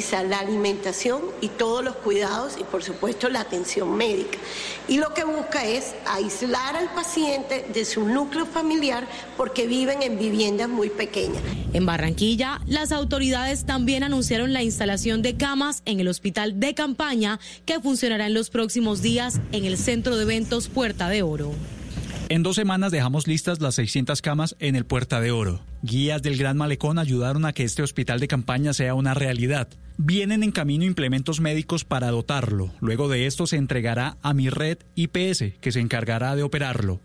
[0.00, 4.38] la alimentación y todos los cuidados y por supuesto la atención médica.
[4.88, 10.18] Y lo que busca es aislar al paciente de su núcleo familiar porque viven en
[10.18, 11.42] viviendas muy pequeñas.
[11.72, 17.38] En Barranquilla, las autoridades también anunciaron la instalación de camas en el hospital de campaña
[17.66, 21.52] que funcionará en los próximos días en el centro de eventos Puerta de Oro.
[22.28, 25.60] En dos semanas dejamos listas las 600 camas en el Puerta de Oro.
[25.82, 29.68] Guías del Gran Malecón ayudaron a que este hospital de campaña sea una realidad.
[29.96, 32.70] Vienen en camino implementos médicos para dotarlo.
[32.80, 37.00] Luego de esto se entregará a mi red IPS, que se encargará de operarlo.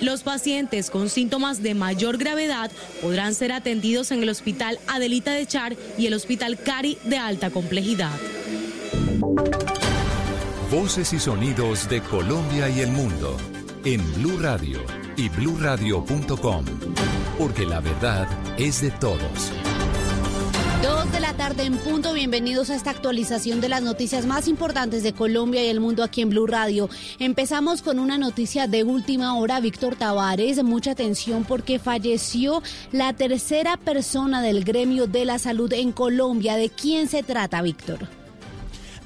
[0.00, 2.70] Los pacientes con síntomas de mayor gravedad
[3.02, 7.50] podrán ser atendidos en el Hospital Adelita de Char y el Hospital Cari de alta
[7.50, 8.16] complejidad.
[10.70, 13.36] Voces y sonidos de Colombia y el mundo
[13.84, 14.80] en Blue Radio
[15.16, 16.64] y bluradio.com,
[17.38, 18.28] porque la verdad
[18.58, 19.52] es de todos.
[20.82, 25.02] Dos de la tarde en punto, bienvenidos a esta actualización de las noticias más importantes
[25.02, 26.88] de Colombia y el mundo aquí en Blue Radio.
[27.18, 33.76] Empezamos con una noticia de última hora, Víctor Tavares, mucha atención porque falleció la tercera
[33.76, 36.56] persona del gremio de la salud en Colombia.
[36.56, 38.17] ¿De quién se trata, Víctor?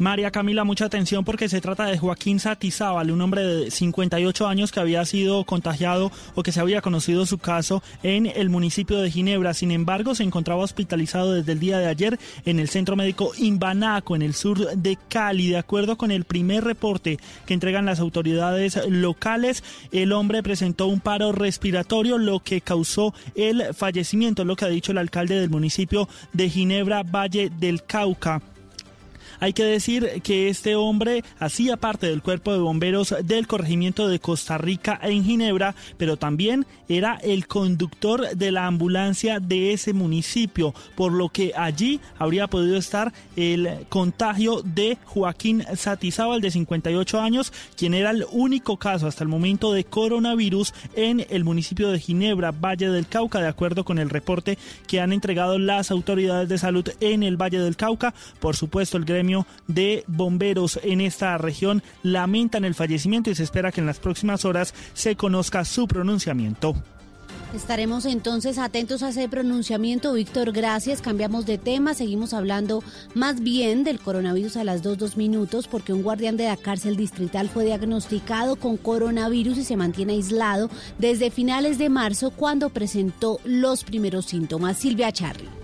[0.02, 4.72] María Camila, mucha atención porque se trata de Joaquín Satizábal, un hombre de 58 años
[4.72, 9.12] que había sido contagiado o que se había conocido su caso en el municipio de
[9.12, 9.54] Ginebra.
[9.54, 14.16] Sin embargo, se encontraba hospitalizado desde el día de ayer en el centro médico Imbanaco,
[14.16, 15.46] en el sur de Cali.
[15.46, 20.98] De acuerdo con el primer reporte que entregan las autoridades locales, el hombre presentó un
[20.98, 26.08] paro respiratorio, lo que causó el fallecimiento, lo que ha dicho el alcalde del municipio
[26.32, 28.42] de Ginebra, Valle del Cauca.
[29.42, 34.20] Hay que decir que este hombre hacía parte del cuerpo de bomberos del corregimiento de
[34.20, 40.72] Costa Rica en Ginebra, pero también era el conductor de la ambulancia de ese municipio,
[40.94, 47.52] por lo que allí habría podido estar el contagio de Joaquín Satizábal de 58 años,
[47.76, 52.52] quien era el único caso hasta el momento de coronavirus en el municipio de Ginebra,
[52.52, 56.88] Valle del Cauca, de acuerdo con el reporte que han entregado las autoridades de salud
[57.00, 58.14] en el Valle del Cauca.
[58.38, 59.31] Por supuesto, el gremio
[59.66, 64.44] de bomberos en esta región lamentan el fallecimiento y se espera que en las próximas
[64.44, 66.74] horas se conozca su pronunciamiento.
[67.54, 70.14] Estaremos entonces atentos a ese pronunciamiento.
[70.14, 71.02] Víctor, gracias.
[71.02, 71.92] Cambiamos de tema.
[71.92, 72.82] Seguimos hablando
[73.14, 76.96] más bien del coronavirus a las dos, dos minutos, porque un guardián de la cárcel
[76.96, 83.38] distrital fue diagnosticado con coronavirus y se mantiene aislado desde finales de marzo cuando presentó
[83.44, 84.78] los primeros síntomas.
[84.78, 85.61] Silvia Charly.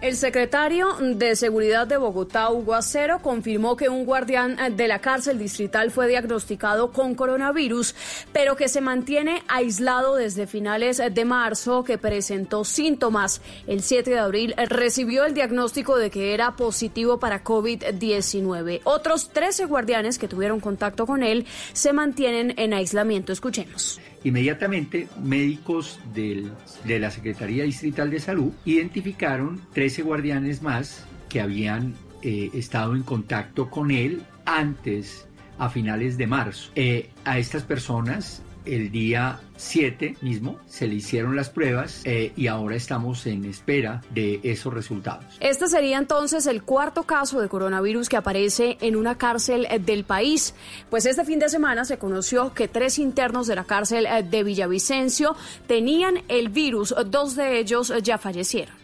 [0.00, 5.40] El secretario de Seguridad de Bogotá, Hugo Acero, confirmó que un guardián de la cárcel
[5.40, 7.96] distrital fue diagnosticado con coronavirus,
[8.32, 13.40] pero que se mantiene aislado desde finales de marzo, que presentó síntomas.
[13.66, 18.82] El 7 de abril recibió el diagnóstico de que era positivo para COVID-19.
[18.84, 23.32] Otros 13 guardianes que tuvieron contacto con él se mantienen en aislamiento.
[23.32, 24.00] Escuchemos.
[24.24, 32.50] Inmediatamente, médicos de la Secretaría Distrital de Salud identificaron 13 guardianes más que habían eh,
[32.54, 35.26] estado en contacto con él antes,
[35.58, 36.70] a finales de marzo.
[36.74, 42.46] Eh, a estas personas el día 7 mismo se le hicieron las pruebas eh, y
[42.46, 45.24] ahora estamos en espera de esos resultados.
[45.40, 50.04] Este sería entonces el cuarto caso de coronavirus que aparece en una cárcel eh, del
[50.04, 50.54] país.
[50.90, 54.44] Pues este fin de semana se conoció que tres internos de la cárcel eh, de
[54.44, 55.34] Villavicencio
[55.66, 58.77] tenían el virus, dos de ellos ya fallecieron.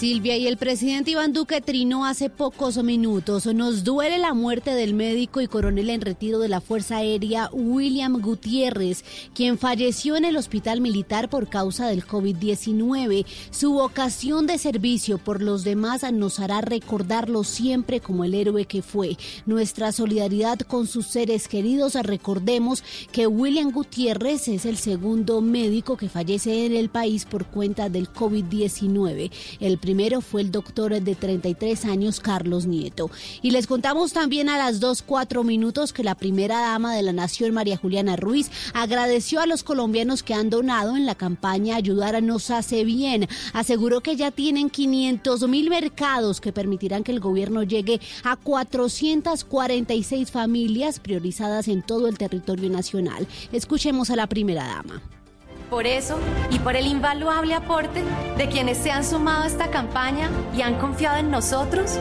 [0.00, 3.44] Silvia y el presidente Iván Duque trinó hace pocos minutos.
[3.44, 8.18] Nos duele la muerte del médico y coronel en retiro de la Fuerza Aérea William
[8.18, 13.26] Gutiérrez, quien falleció en el hospital militar por causa del COVID-19.
[13.50, 18.80] Su vocación de servicio por los demás nos hará recordarlo siempre como el héroe que
[18.80, 19.18] fue.
[19.44, 21.92] Nuestra solidaridad con sus seres queridos.
[21.92, 22.82] Recordemos
[23.12, 28.10] que William Gutiérrez es el segundo médico que fallece en el país por cuenta del
[28.10, 29.30] COVID-19.
[29.60, 33.10] El primero fue el doctor de 33 años, Carlos Nieto.
[33.42, 37.12] Y les contamos también a las 2, 4 minutos que la primera dama de la
[37.12, 42.14] Nación, María Juliana Ruiz, agradeció a los colombianos que han donado en la campaña Ayudar
[42.14, 43.26] a Nos Hace Bien.
[43.52, 50.30] Aseguró que ya tienen 500 mil mercados que permitirán que el gobierno llegue a 446
[50.30, 53.26] familias priorizadas en todo el territorio nacional.
[53.50, 55.02] Escuchemos a la primera dama.
[55.70, 56.18] Por eso
[56.50, 58.02] y por el invaluable aporte
[58.36, 61.96] de quienes se han sumado a esta campaña y han confiado en nosotros,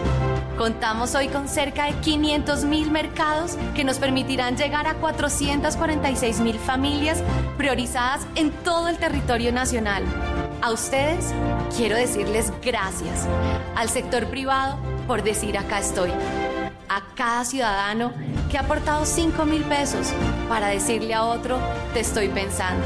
[0.57, 6.57] contamos hoy con cerca de 500 mil mercados que nos permitirán llegar a 446 mil
[6.57, 7.21] familias
[7.57, 10.03] priorizadas en todo el territorio nacional.
[10.63, 11.31] A ustedes
[11.77, 13.27] quiero decirles gracias.
[13.75, 16.09] Al sector privado por decir acá estoy.
[16.89, 18.13] A cada ciudadano
[18.49, 20.11] que ha aportado 5 mil pesos
[20.49, 21.59] para decirle a otro,
[21.93, 22.83] te estoy pensando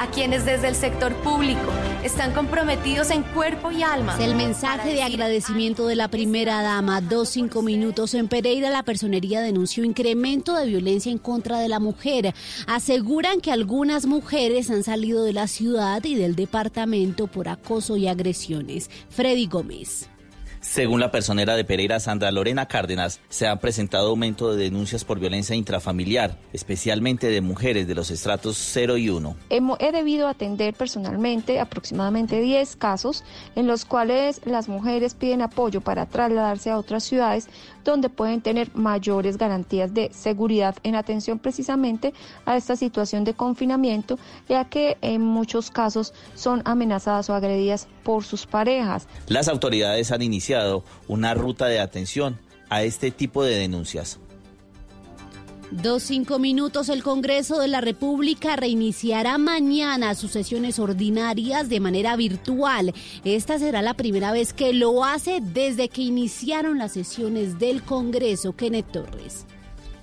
[0.00, 1.60] a quienes desde el sector público
[2.02, 4.16] están comprometidos en cuerpo y alma.
[4.18, 8.14] El mensaje de agradecimiento de la primera dama, dos cinco minutos.
[8.14, 12.34] En Pereira, la personería denunció incremento de violencia en contra de la mujer.
[12.66, 18.08] Aseguran que algunas mujeres han salido de la ciudad y del departamento por acoso y
[18.08, 18.90] agresiones.
[19.10, 20.09] Freddy Gómez.
[20.70, 25.18] Según la personera de Pereira, Sandra Lorena Cárdenas, se ha presentado aumento de denuncias por
[25.18, 29.34] violencia intrafamiliar, especialmente de mujeres de los estratos 0 y 1.
[29.50, 33.24] He debido atender personalmente aproximadamente 10 casos
[33.56, 37.48] en los cuales las mujeres piden apoyo para trasladarse a otras ciudades
[37.84, 42.12] donde pueden tener mayores garantías de seguridad en atención precisamente
[42.44, 44.18] a esta situación de confinamiento,
[44.48, 49.06] ya que en muchos casos son amenazadas o agredidas por sus parejas.
[49.28, 52.38] Las autoridades han iniciado una ruta de atención
[52.68, 54.20] a este tipo de denuncias.
[55.70, 56.88] Dos cinco minutos.
[56.88, 62.92] El Congreso de la República reiniciará mañana sus sesiones ordinarias de manera virtual.
[63.24, 68.52] Esta será la primera vez que lo hace desde que iniciaron las sesiones del Congreso.
[68.56, 69.46] Kenneth Torres.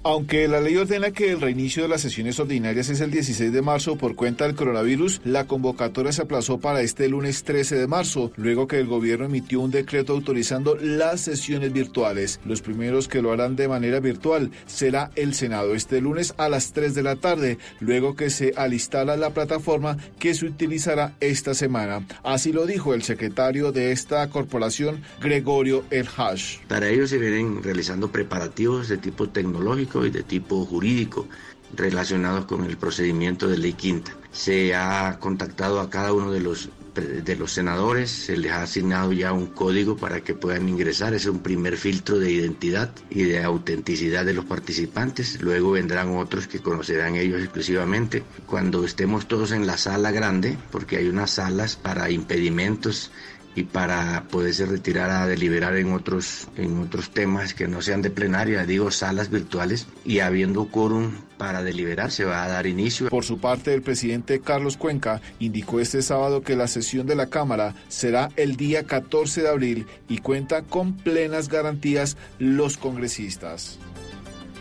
[0.09, 3.61] Aunque la ley ordena que el reinicio de las sesiones ordinarias es el 16 de
[3.61, 8.31] marzo por cuenta del coronavirus, la convocatoria se aplazó para este lunes 13 de marzo,
[8.37, 12.39] luego que el gobierno emitió un decreto autorizando las sesiones virtuales.
[12.45, 16.71] Los primeros que lo harán de manera virtual será el Senado este lunes a las
[16.71, 22.07] 3 de la tarde, luego que se alistara la plataforma que se utilizará esta semana.
[22.23, 26.59] Así lo dijo el secretario de esta corporación, Gregorio El Hash.
[26.69, 31.27] Para ello se vienen realizando preparativos de tipo tecnológico y de tipo jurídico
[31.75, 34.13] relacionados con el procedimiento de ley quinta.
[34.31, 36.69] Se ha contactado a cada uno de los
[37.01, 41.25] de los senadores, se les ha asignado ya un código para que puedan ingresar, es
[41.25, 46.59] un primer filtro de identidad y de autenticidad de los participantes, luego vendrán otros que
[46.59, 48.23] conocerán ellos exclusivamente.
[48.45, 53.11] Cuando estemos todos en la sala grande, porque hay unas salas para impedimentos
[53.57, 58.11] y para poderse retirar a deliberar en otros, en otros temas que no sean de
[58.11, 63.09] plenaria, digo salas virtuales, y habiendo quórum para deliberar se va a dar inicio.
[63.09, 67.27] Por su parte, el presidente Carlos Cuenca indicó este sábado que la sesión de la
[67.27, 73.79] Cámara será el día 14 de abril y cuenta con plenas garantías los congresistas.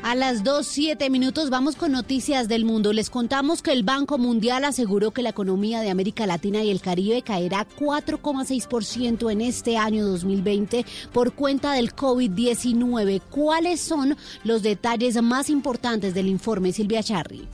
[0.06, 2.92] A las 2.7 minutos vamos con noticias del mundo.
[2.92, 6.80] Les contamos que el Banco Mundial aseguró que la economía de América Latina y el
[6.80, 13.20] Caribe caerá 4,6% en este año 2020 por cuenta del COVID-19.
[13.30, 17.48] ¿Cuáles son los detalles más importantes del informe, Silvia Charri?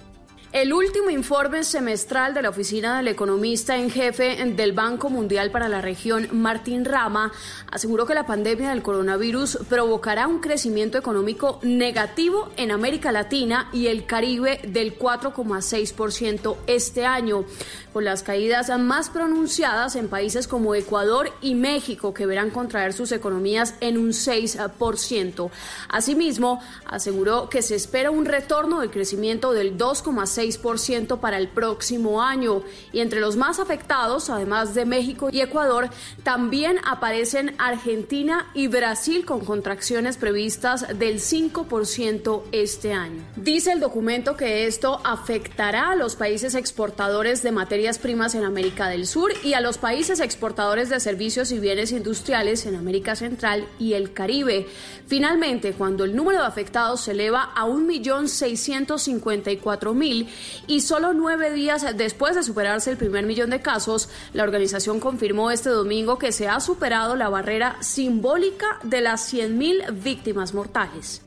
[0.52, 5.66] El último informe semestral de la Oficina del Economista en Jefe del Banco Mundial para
[5.66, 7.32] la región, Martín Rama,
[7.70, 13.86] aseguró que la pandemia del coronavirus provocará un crecimiento económico negativo en América Latina y
[13.86, 17.46] el Caribe del 4,6% este año,
[17.92, 23.12] con las caídas más pronunciadas en países como Ecuador y México, que verán contraer sus
[23.12, 25.50] economías en un 6%.
[25.88, 32.22] Asimismo, aseguró que se espera un retorno del crecimiento del 2,6% ciento para el próximo
[32.22, 32.62] año.
[32.92, 35.88] Y entre los más afectados, además de México y Ecuador,
[36.22, 43.22] también aparecen Argentina y Brasil con contracciones previstas del 5% este año.
[43.36, 47.52] Dice el documento que esto afectará a los países exportadores de
[47.98, 52.64] primas en América del Sur y a los países exportadores de servicios y bienes industriales
[52.66, 54.66] en América Central y el Caribe.
[55.06, 60.28] Finalmente, cuando el número de afectados se eleva a 1.654.000,
[60.66, 65.50] y solo nueve días después de superarse el primer millón de casos, la organización confirmó
[65.50, 71.22] este domingo que se ha superado la barrera simbólica de las 100.000 víctimas mortales.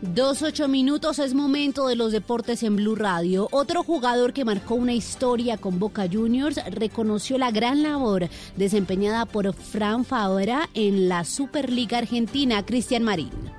[0.00, 3.48] Dos ocho minutos es momento de los deportes en Blue Radio.
[3.50, 9.52] Otro jugador que marcó una historia con Boca Juniors reconoció la gran labor desempeñada por
[9.52, 13.57] Fran Fabra en la Superliga Argentina, Cristian Marín.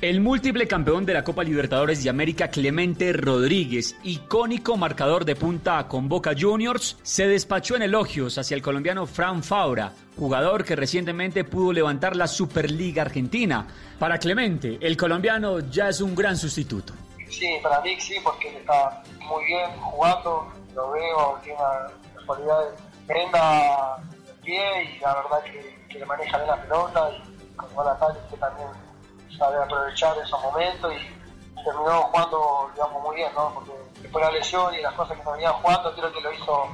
[0.00, 5.86] El múltiple campeón de la Copa Libertadores de América, Clemente Rodríguez, icónico marcador de punta
[5.88, 11.44] con Boca Juniors, se despachó en elogios hacia el colombiano Fran Faura, jugador que recientemente
[11.44, 13.66] pudo levantar la Superliga Argentina.
[13.98, 16.94] Para Clemente, el colombiano ya es un gran sustituto.
[17.28, 22.62] Sí, para mí sí, porque él está muy bien jugando, lo veo, tiene una cualidad
[23.06, 27.98] tremenda de pie y la verdad que, le maneja bien la pelota y con la
[28.30, 28.89] que también
[29.36, 33.52] sabe aprovechar esos momentos y terminó jugando, digamos, muy bien, ¿no?
[33.54, 33.72] Porque
[34.02, 36.68] después de la lesión y las cosas que no venía jugando, creo que lo hizo,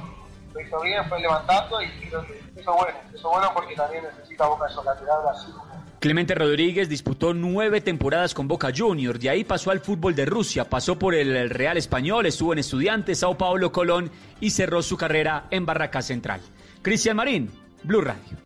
[0.53, 3.75] lo hizo bien, fue levantando y creo que eso es bueno, eso es bueno porque
[3.75, 5.51] también necesita Boca esos laterales así.
[5.99, 10.69] Clemente Rodríguez disputó nueve temporadas con Boca Juniors, de ahí pasó al fútbol de Rusia,
[10.69, 15.45] pasó por el Real Español, estuvo en Estudiantes, Sao Paulo, Colón y cerró su carrera
[15.49, 16.41] en Barraca Central.
[16.83, 17.51] Cristian Marín,
[17.83, 18.37] Blue Radio.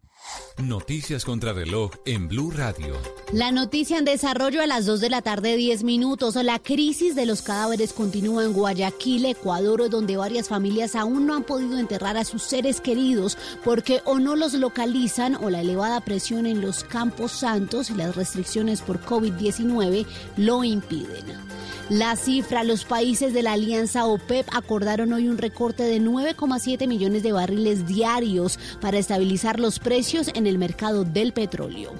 [0.61, 2.95] Noticias contra reloj en Blue Radio.
[3.33, 6.35] La noticia en desarrollo a las 2 de la tarde, 10 minutos.
[6.35, 11.43] La crisis de los cadáveres continúa en Guayaquil, Ecuador, donde varias familias aún no han
[11.43, 16.45] podido enterrar a sus seres queridos porque o no los localizan o la elevada presión
[16.45, 20.05] en los campos santos y las restricciones por COVID-19
[20.37, 21.51] lo impiden.
[21.91, 27.21] La cifra, los países de la alianza OPEP acordaron hoy un recorte de 9,7 millones
[27.21, 31.91] de barriles diarios para estabilizar los precios en el mercado del petróleo.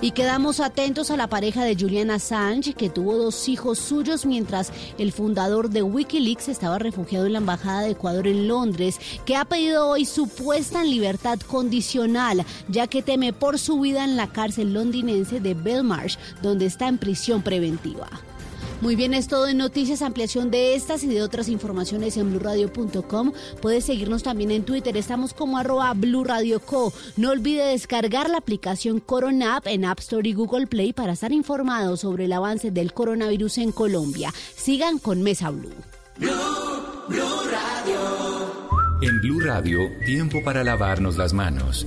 [0.00, 4.70] Y quedamos atentos a la pareja de Julian Assange, que tuvo dos hijos suyos mientras
[4.98, 9.46] el fundador de Wikileaks estaba refugiado en la Embajada de Ecuador en Londres, que ha
[9.46, 14.26] pedido hoy su puesta en libertad condicional, ya que teme por su vida en la
[14.26, 18.08] cárcel londinense de Belmarsh, donde está en prisión preventiva.
[18.80, 23.32] Muy bien, es todo en noticias, ampliación de estas y de otras informaciones en blurradio.com.
[23.62, 26.92] Puedes seguirnos también en Twitter, estamos como arroba blurradioco.
[27.16, 31.32] No olvide descargar la aplicación Corona App en App Store y Google Play para estar
[31.32, 34.32] informados sobre el avance del coronavirus en Colombia.
[34.54, 35.70] Sigan con Mesa Blue.
[36.18, 36.30] Blue,
[37.50, 39.00] Radio.
[39.02, 41.86] En Blue Radio, tiempo para lavarnos las manos.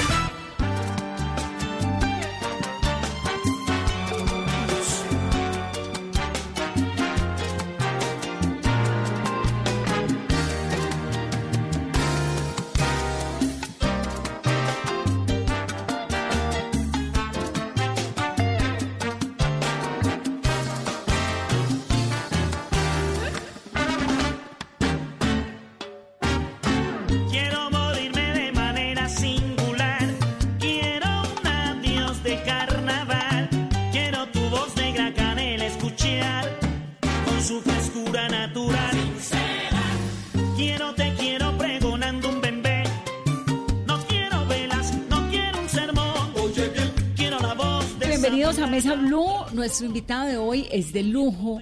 [50.01, 51.61] Invitado de hoy es de lujo.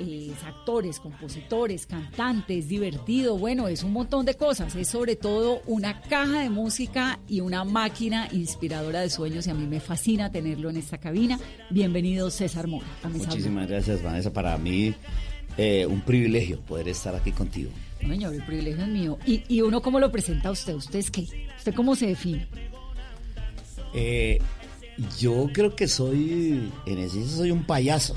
[0.00, 4.74] Es actores, compositores, cantantes, divertido, bueno, es un montón de cosas.
[4.74, 9.54] Es sobre todo una caja de música y una máquina inspiradora de sueños y a
[9.54, 11.38] mí me fascina tenerlo en esta cabina.
[11.68, 12.86] Bienvenido César Mora.
[13.12, 14.32] Muchísimas gracias, Vanessa.
[14.32, 14.94] Para mí,
[15.58, 17.70] eh, un privilegio poder estar aquí contigo.
[18.00, 19.18] No, Señor, el privilegio es mío.
[19.26, 20.74] ¿Y, ¿Y uno cómo lo presenta a usted?
[20.74, 21.26] ¿Usted es qué?
[21.58, 22.48] ¿Usted cómo se define?
[23.92, 24.38] Eh,
[25.18, 28.16] yo creo que soy, en esencia, soy un payaso.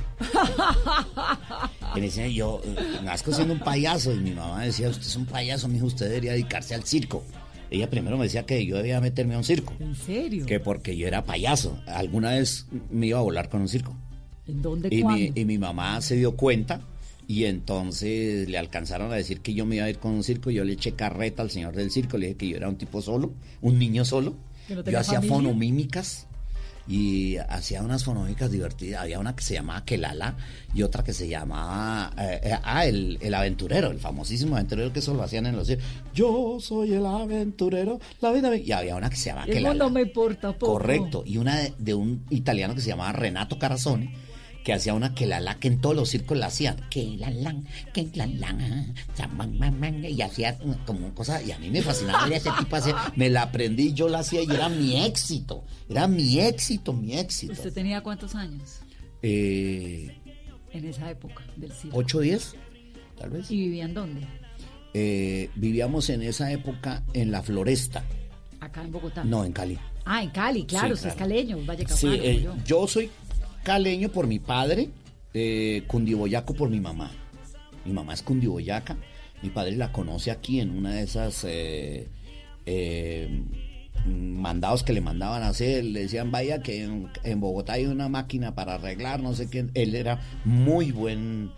[1.96, 5.26] En esencia, yo eh, nazco siendo un payaso y mi mamá decía, usted es un
[5.26, 7.24] payaso, mijo, usted debería dedicarse al circo.
[7.70, 10.46] Ella primero me decía que yo debía meterme a un circo, ¿En serio?
[10.46, 11.80] que porque yo era payaso.
[11.88, 13.96] Alguna vez me iba a volar con un circo.
[14.48, 16.82] ¿En dónde, Y mi, y mi mamá se dio cuenta
[17.28, 20.52] y entonces le alcanzaron a decir que yo me iba a ir con un circo.
[20.52, 23.02] Yo le eché carreta al señor del circo, le dije que yo era un tipo
[23.02, 24.36] solo, un niño solo.
[24.68, 25.36] ¿Que no Yo hacía familia?
[25.38, 26.28] fonomímicas
[26.88, 29.02] y hacía unas fonomímicas divertidas.
[29.04, 30.36] Había una que se llamaba Kelala
[30.74, 35.00] y otra que se llamaba eh, eh, ah, el, el aventurero, el famosísimo aventurero que
[35.00, 35.86] eso lo hacían en los circos.
[36.14, 38.58] Yo soy el aventurero, la vida me-".
[38.58, 39.70] Y había una que se llamaba El Kelala.
[39.70, 40.74] mundo me importa poco.
[40.74, 41.24] Correcto.
[41.26, 44.14] Y una de, de un italiano que se llamaba Renato Carazone,
[44.64, 46.78] que hacía una que la la que en todos los circos la hacían.
[46.90, 47.56] Que la la,
[47.94, 48.56] que la la,
[50.10, 51.42] y hacía como cosa.
[51.42, 52.96] Y a mí me fascinaba ver ese tipo hacer.
[53.16, 55.64] Me la aprendí, yo la hacía y era mi éxito.
[55.90, 57.54] Era mi éxito, mi éxito.
[57.54, 58.80] ¿Usted tenía cuántos años
[59.22, 60.16] Eh,
[60.72, 61.98] en esa época del circo?
[61.98, 62.56] ¿Ocho, diez?
[63.20, 63.52] Tal vez.
[63.52, 64.26] ¿Y vivían dónde?
[64.94, 68.04] Eh, vivíamos en esa época en la Floresta.
[68.60, 69.24] Acá en Bogotá.
[69.24, 69.78] No, en Cali.
[70.06, 72.14] Ah, en Cali, claro, Sí, usted es caleño, Vallecaucano.
[72.14, 72.56] Sí, eh, yo.
[72.66, 73.10] yo soy
[73.64, 74.90] caleño por mi padre,
[75.34, 77.12] eh, cundiboyaco por mi mamá.
[77.86, 78.98] Mi mamá es cundiboyaca,
[79.42, 82.08] mi padre la conoce aquí en una de esas eh,
[82.66, 83.44] eh,
[84.06, 88.10] mandados que le mandaban a hacer, le decían, vaya que en, en Bogotá hay una
[88.10, 89.66] máquina para arreglar, no sé qué.
[89.74, 91.52] Él era muy buen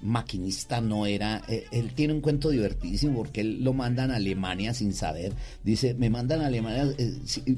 [0.00, 1.42] maquinista, no era...
[1.48, 5.32] eh, él tiene un cuento divertidísimo porque él lo mandan a Alemania sin saber.
[5.62, 6.92] Dice, me mandan a Alemania,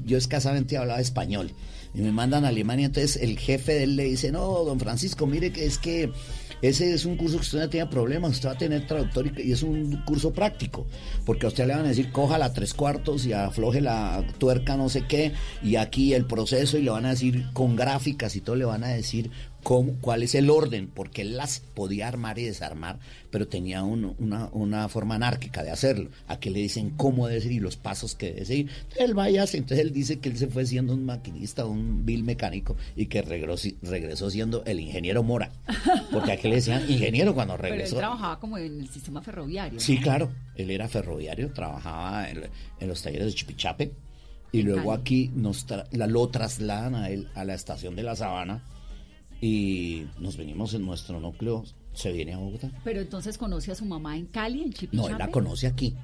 [0.05, 1.51] yo escasamente hablaba español,
[1.95, 5.25] y me mandan a Alemania, entonces el jefe de él le dice, no, don Francisco,
[5.25, 6.11] mire que es que...
[6.61, 9.51] Ese es un curso que usted no tenía problemas, usted va a tener traductor y,
[9.51, 10.87] es un curso práctico,
[11.25, 14.77] porque a usted le van a decir coja la tres cuartos y afloje la tuerca
[14.77, 18.41] no sé qué, y aquí el proceso y le van a decir con gráficas y
[18.41, 19.29] todo le van a decir
[19.65, 22.99] cómo, cuál es el orden, porque él las podía armar y desarmar,
[23.31, 26.11] pero tenía un- una, una forma anárquica de hacerlo.
[26.27, 28.69] Aquí le dicen cómo debe ser y los pasos que debe seguir.
[28.69, 32.05] Entonces él vaya, hace, entonces él dice que él se fue siendo un maquinista, un
[32.05, 35.51] vil mecánico y que regresó, regresó siendo el ingeniero Mora,
[36.11, 37.97] porque aquí le decían ingeniero cuando Pero él regresó.
[37.97, 39.79] trabajaba como en el sistema ferroviario.
[39.79, 40.29] Sí, claro.
[40.55, 42.43] Él era ferroviario, trabajaba en,
[42.79, 43.91] en los talleres de Chipichape
[44.51, 48.15] y luego aquí nos tra- la- lo trasladan a él a la estación de La
[48.15, 48.63] Sabana
[49.41, 51.63] y nos venimos en nuestro núcleo,
[51.93, 52.71] se viene a Bogotá.
[52.83, 54.95] Pero entonces conoce a su mamá en Cali, en Chipichape.
[54.97, 55.95] No, él la conoce aquí.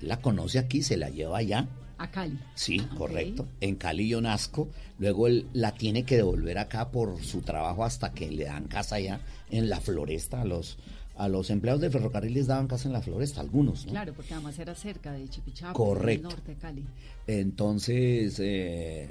[0.00, 1.68] La conoce aquí, se la lleva allá.
[1.98, 2.38] A Cali.
[2.54, 3.48] Sí, correcto.
[3.60, 4.68] En Cali yo nazco.
[4.98, 8.96] Luego él la tiene que devolver acá por su trabajo hasta que le dan casa
[8.96, 10.40] allá en la floresta.
[10.40, 10.78] A los,
[11.16, 13.90] a los empleados de ferrocarril les daban casa en la floresta, algunos, ¿no?
[13.90, 16.28] Claro, porque además era cerca de Chipichape, Correcto.
[16.28, 16.84] del norte de Cali.
[17.26, 19.10] Entonces, eh,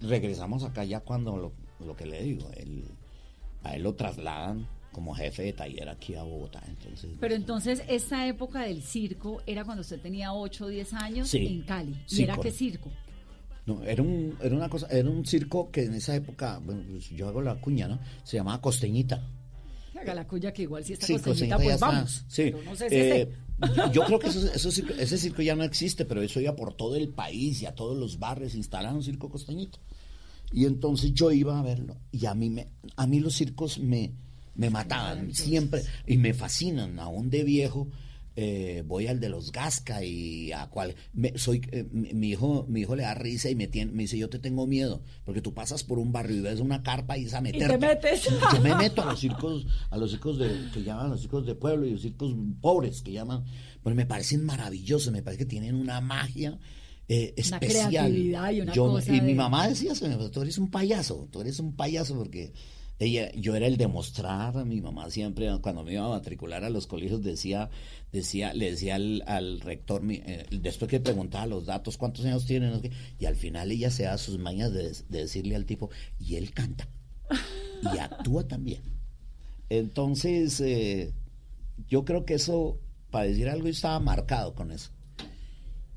[0.00, 1.52] regresamos acá ya cuando lo,
[1.86, 2.84] lo que le digo, él,
[3.62, 6.62] a él lo trasladan como jefe de taller aquí a Bogotá.
[6.68, 11.28] Entonces, Pero entonces, esta época del circo era cuando usted tenía 8 o 10 años
[11.28, 11.46] Sí.
[11.46, 11.92] en Cali.
[11.92, 12.90] ¿Y Sí, era qué circo?
[13.64, 17.08] no, era, un, era una cosa, era un circo que en esa época, bueno, pues
[17.10, 18.00] yo hago la cuña, ¿no?
[18.24, 19.24] Se llamaba Costeñita.
[19.98, 21.86] Haga la cuya que igual si está Sí, costeñita, Costeñita pues está.
[21.86, 22.24] vamos.
[22.28, 22.42] Sí.
[22.50, 23.28] Pero no sé si Eh,
[23.92, 26.96] yo creo que eso- eso ese circo ya no existe, pero eso iba por todo
[26.96, 29.78] el país y a todos los barrios instalaron un circo costeñito.
[30.52, 34.12] Y entonces yo iba a verlo y a mí me, a mí los circos me,
[34.54, 36.98] me mataban siempre y me fascinan.
[36.98, 37.88] Aún de viejo
[38.34, 42.80] eh, voy al de los Gasca y a cual me- soy eh, mi, hijo mi
[42.80, 45.52] hijo le da risa y me tiene, me dice yo te tengo miedo porque tú
[45.52, 47.78] pasas por un barrio y ves una carpa y es a Y meterte.
[47.78, 48.24] te metes.
[48.54, 51.54] Yo me meto a los circos, a los circos de, que llaman los circos de
[51.54, 53.44] pueblo y los circos pobres que llaman,
[53.82, 56.58] bueno, me parecen maravillosos, me parece que tienen una magia
[57.08, 57.88] eh, Una especial.
[57.90, 61.28] creatividad y una Yo- cosa y mi de- mamá decía, "Señor, tú eres un payaso,
[61.30, 62.52] tú eres un payaso porque
[62.98, 66.70] ella, yo era el de mostrar, mi mamá siempre cuando me iba a matricular a
[66.70, 67.68] los colegios decía,
[68.12, 72.46] decía, le decía al, al rector, mi- eh, después que preguntaba los datos, cuántos años
[72.46, 75.56] tiene, no sé qué, y al final ella se da sus mañas de, de decirle
[75.56, 76.88] al tipo, y él canta
[77.82, 78.82] y actúa también.
[79.68, 81.12] Entonces, eh,
[81.88, 82.78] yo creo que eso,
[83.10, 84.90] para decir algo, yo estaba marcado con eso.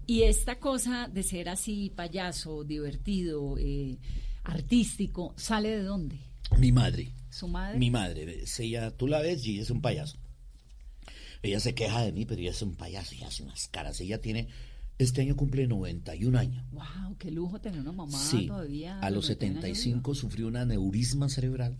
[0.08, 3.98] Y esta cosa de ser así, payaso, divertido, eh,
[4.44, 6.20] artístico, ¿sale de dónde?
[6.58, 7.12] Mi madre.
[7.30, 7.78] ¿Su madre?
[7.80, 10.18] Mi madre, ella, tú la ves y ella es un payaso.
[11.42, 14.00] Ella se queja de mí, pero ella es un payaso y hace unas caras.
[14.00, 14.48] Ella tiene,
[14.98, 16.64] este año cumple 91 años.
[16.72, 19.00] Wow, qué lujo tener una mamá Sí, todavía.
[19.00, 21.76] a los 91 años 75 sufrió un aneurisma cerebral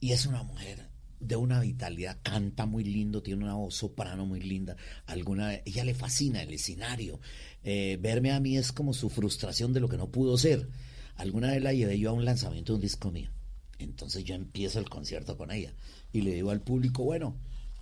[0.00, 0.87] y es una mujer
[1.20, 4.76] de una vitalidad, canta muy lindo, tiene una voz soprano muy linda.
[5.06, 7.20] Alguna, ella le fascina el escenario.
[7.64, 10.68] Eh, verme a mí es como su frustración de lo que no pudo ser.
[11.16, 13.30] Alguna vez la llevé yo a un lanzamiento de un disco mío.
[13.78, 15.72] Entonces yo empiezo el concierto con ella
[16.12, 17.36] y le digo al público, bueno,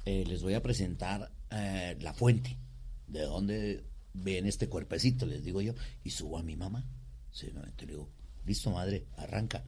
[0.04, 2.58] eh, les voy a presentar eh, la fuente,
[3.06, 6.84] de dónde ven este cuerpecito, les digo yo, y subo a mi mamá.
[7.30, 8.10] Sí, no, entonces le digo,
[8.46, 9.64] listo madre, arranca.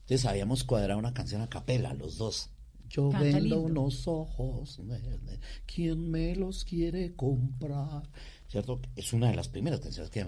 [0.00, 2.50] Entonces habíamos cuadrado una canción a capela, los dos.
[2.94, 3.60] Yo Canta vendo lindo.
[3.62, 8.08] unos ojos verdes, ¿quién me los quiere comprar?
[8.46, 8.80] ¿Cierto?
[8.94, 10.24] Es una de las primeras canciones que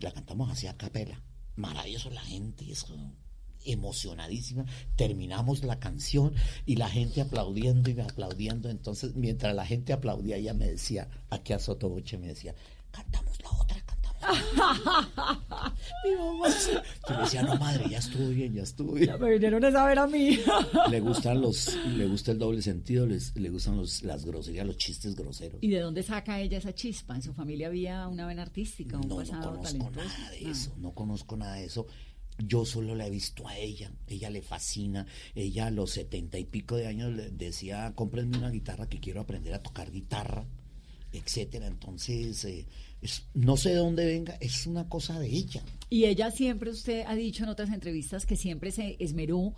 [0.00, 1.22] La cantamos así a capela.
[1.56, 2.84] Maravilloso, la gente es
[3.64, 4.66] emocionadísima.
[4.96, 6.34] Terminamos la canción
[6.66, 8.68] y la gente aplaudiendo y aplaudiendo.
[8.68, 12.54] Entonces, mientras la gente aplaudía, ella me decía, aquí a Sotoboche me decía,
[12.90, 13.80] cantamos la otra,
[16.04, 16.48] Mi mamá.
[17.08, 19.06] Yo le decía, no madre, ya estuvo bien, ya estuvo bien.
[19.06, 20.38] Ya me vinieron a saber a mí.
[20.90, 24.76] Le gustan los, le gusta el doble sentido, les, le gustan los, las groserías, los
[24.76, 25.58] chistes groseros.
[25.62, 27.14] ¿Y de dónde saca ella esa chispa?
[27.14, 30.08] ¿En su familia había una vena artística, un No, no conozco talentoso?
[30.08, 31.86] nada de eso, no conozco nada de eso.
[32.38, 35.06] Yo solo la he visto a ella, ella le fascina,
[35.36, 39.20] ella a los setenta y pico de años le decía, cómprenme una guitarra que quiero
[39.20, 40.44] aprender a tocar guitarra,
[41.12, 41.68] etcétera.
[41.68, 42.66] Entonces, eh,
[43.04, 45.62] es- no sé de dónde venga, es una cosa de ella.
[45.90, 49.54] Y ella siempre, usted ha dicho en otras entrevistas que siempre se esmeró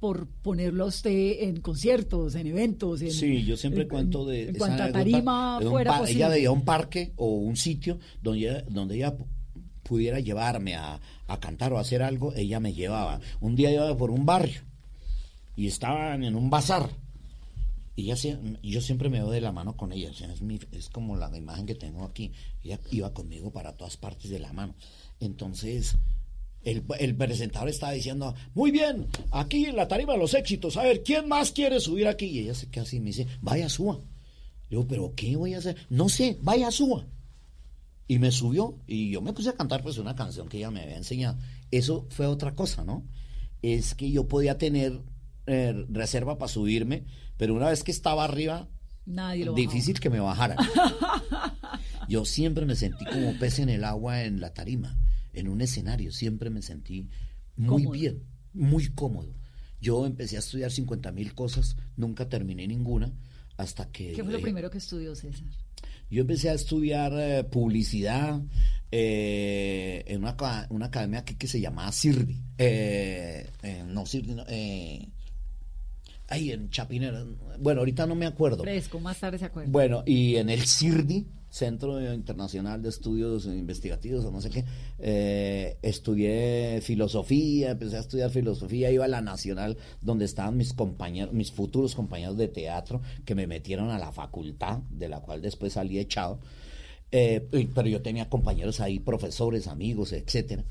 [0.00, 3.02] por ponerlo a usted en conciertos, en eventos.
[3.02, 4.48] En, Sí, yo siempre en- cuento de...
[4.48, 6.16] En cuanto a tarima de un fuera posible.
[6.18, 9.26] Ella veía un parque o un sitio donde ella, donde ella pu-
[9.84, 13.20] pudiera llevarme a, a cantar o a hacer algo, ella me llevaba.
[13.40, 14.62] Un día iba por un barrio
[15.54, 16.88] y estaban en un bazar.
[17.94, 21.66] Y ella, yo siempre me voy de la mano con ella, es, como la imagen
[21.66, 22.32] que tengo aquí.
[22.62, 24.74] Ella iba conmigo para todas partes de la mano.
[25.20, 25.96] Entonces,
[26.64, 31.02] el, presentador estaba diciendo, muy bien, aquí en la tarima de los éxitos, a ver,
[31.02, 32.26] ¿quién más quiere subir aquí?
[32.26, 34.00] Y ella se queda así y me dice, vaya, suba.
[34.70, 35.76] Digo, ¿pero qué voy a hacer?
[35.90, 37.06] No sé, vaya, suba.
[38.08, 40.82] Y me subió y yo me puse a cantar pues una canción que ella me
[40.82, 41.38] había enseñado.
[41.70, 43.04] Eso fue otra cosa, ¿no?
[43.60, 45.00] Es que yo podía tener
[45.46, 47.04] eh, reserva para subirme,
[47.36, 48.68] pero una vez que estaba arriba,
[49.06, 49.72] Nadie lo bajaba.
[49.72, 50.56] difícil que me bajara.
[52.08, 54.98] Yo siempre me sentí como pez en el agua en la tarima,
[55.32, 57.08] en un escenario, siempre me sentí
[57.56, 57.92] muy Cómodo.
[57.92, 59.34] bien, muy cómodo.
[59.80, 63.12] Yo empecé a estudiar 50 mil cosas, nunca terminé ninguna,
[63.56, 64.12] hasta que...
[64.12, 65.46] ¿Qué fue lo eh, primero que estudió César?
[66.10, 68.42] yo empecé a estudiar eh, publicidad
[68.90, 70.36] eh, en una,
[70.68, 72.42] una academia aquí que se llamaba CIRDI.
[73.88, 74.44] No, CIRDI, no,
[76.32, 77.24] ahí en Chapinera.
[77.58, 78.62] Bueno, ahorita no me acuerdo.
[78.62, 79.70] Fresco, más tarde se acuerda.
[79.70, 84.64] Bueno, y en el CIRDI, Centro Internacional de Estudios Investigativos, o no sé qué,
[84.98, 91.34] eh, estudié filosofía, empecé a estudiar filosofía, iba a la Nacional, donde estaban mis compañeros,
[91.34, 95.74] mis futuros compañeros de teatro, que me metieron a la facultad, de la cual después
[95.74, 96.40] salí echado.
[97.10, 100.64] Eh, pero yo tenía compañeros ahí, profesores, amigos, etcétera.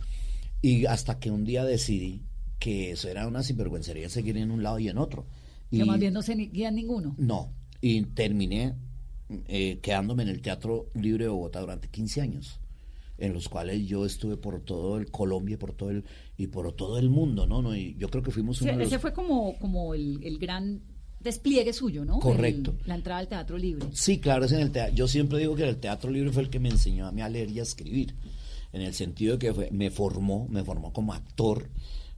[0.64, 2.24] Y hasta que un día decidí
[2.58, 5.26] que eso era una sinvergüencería seguir en un lado y en otro.
[5.72, 7.16] Que Y- más bien no se guían ninguno.
[7.18, 8.76] no, y terminé
[9.48, 12.60] eh, quedándome en el Teatro Libre de Bogotá durante 15 años,
[13.18, 16.04] en los cuales yo estuve por todo el Colombia, por todo el
[16.38, 17.62] y por todo el mundo, ¿no?
[17.62, 20.20] no y yo creo que fuimos Sí, uno de ese los- fue como, como el,
[20.24, 20.82] el gran
[21.22, 22.20] despliegue suyo, ¿no?
[22.20, 22.76] Correcto.
[22.82, 23.86] El- la entrada al teatro libre.
[23.94, 24.94] Sí, claro, es en el teatro.
[24.96, 27.30] Yo siempre digo que el Teatro Libre fue el que me enseñó a mí a
[27.30, 28.16] leer y a escribir,
[28.74, 31.70] en el sentido de que fue- me formó, me formó como actor.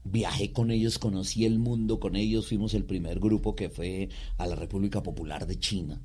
[0.04, 4.46] Viajé con ellos, conocí el mundo con ellos, fuimos el primer grupo que fue a
[4.46, 6.02] la República Popular de China.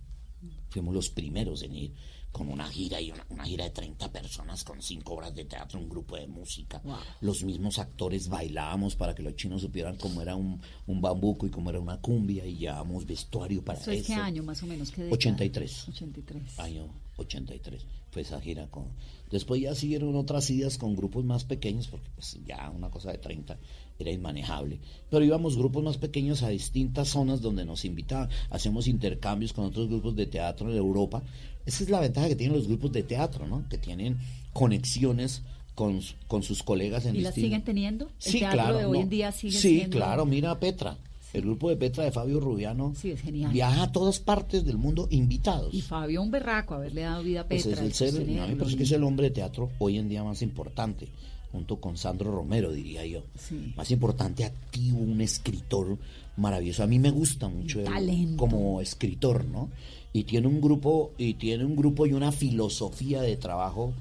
[0.70, 1.94] Fuimos los primeros en ir
[2.30, 5.80] con una gira y una, una gira de 30 personas con cinco obras de teatro,
[5.80, 6.80] un grupo de música.
[7.20, 11.50] Los mismos actores bailábamos para que los chinos supieran cómo era un, un bambuco y
[11.50, 14.00] cómo era una cumbia y llevábamos vestuario para ¿Eso eso.
[14.00, 14.90] es qué año más o menos?
[14.90, 15.16] ¿Qué década?
[15.16, 15.88] 83.
[15.88, 16.58] 83.
[16.58, 17.84] Año 83.
[18.10, 18.84] Fue esa gira con...
[19.30, 23.18] Después ya siguieron otras idas con grupos más pequeños, porque pues ya una cosa de
[23.18, 23.58] 30
[23.98, 24.78] era inmanejable.
[25.10, 28.28] Pero íbamos grupos más pequeños a distintas zonas donde nos invitaban.
[28.50, 31.22] Hacemos intercambios con otros grupos de teatro de Europa.
[31.66, 33.68] Esa es la ventaja que tienen los grupos de teatro, ¿no?
[33.68, 34.16] Que tienen
[34.52, 35.42] conexiones
[35.74, 38.06] con, con sus colegas en ¿Y las siguen teniendo?
[38.06, 38.78] ¿El Sí, teatro claro.
[38.78, 39.02] de hoy no.
[39.04, 40.26] en día sigue Sí, siendo- claro.
[40.26, 40.96] Mira a Petra.
[41.34, 43.52] El grupo de Petra de Fabio Rubiano Sí, es genial.
[43.52, 45.74] viaja a todas partes del mundo invitados.
[45.74, 47.80] Y Fabio un berraco, haberle dado vida a Pues Petra.
[47.82, 50.40] es el ser, parece y- que es el hombre de teatro hoy en día más
[50.40, 51.08] importante,
[51.52, 53.22] junto con Sandro Romero, diría yo.
[53.38, 53.72] Sí.
[53.76, 55.96] Más importante, activo, un escritor
[56.36, 56.82] maravilloso.
[56.82, 59.70] A mí me gusta mucho él como escritor, ¿no?
[60.12, 63.92] Y tiene un grupo, y tiene un grupo y una filosofía de trabajo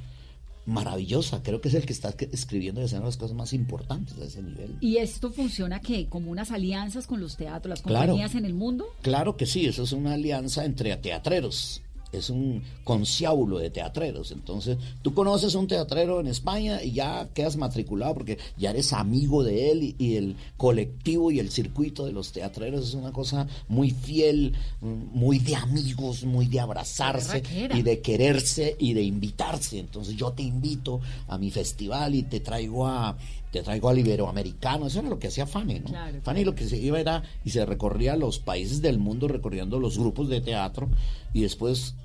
[0.65, 1.41] maravillosa.
[1.43, 4.25] Creo que es el que está que- escribiendo y haciendo las cosas más importantes a
[4.25, 4.75] ese nivel.
[4.81, 6.07] ¿Y esto funciona qué?
[6.07, 8.07] ¿Como unas alianzas con los teatros, las Claro.
[8.12, 8.86] compañías en el mundo?
[9.01, 11.81] Claro que sí, eso es una alianza entre teatreros.
[12.11, 14.31] Es un conciábulo de teatreros.
[14.31, 18.93] Entonces, tú conoces a un teatrero en España y ya quedas matriculado porque ya eres
[18.93, 23.11] amigo de él y, y el colectivo y el circuito de los teatreros es una
[23.11, 27.43] cosa muy fiel, mm, muy de amigos, muy de abrazarse
[27.73, 29.79] y de quererse y de invitarse.
[29.79, 33.17] Entonces, yo te invito a mi festival y te traigo a
[33.51, 34.88] te traigo al iberoamericano.
[34.88, 35.86] Eso era lo que hacía Fanny, ¿no?
[35.89, 39.79] Claro, Fanny lo que se iba era y se recorría los países del mundo recorriendo
[39.79, 40.89] los grupos de teatro
[41.33, 41.95] y después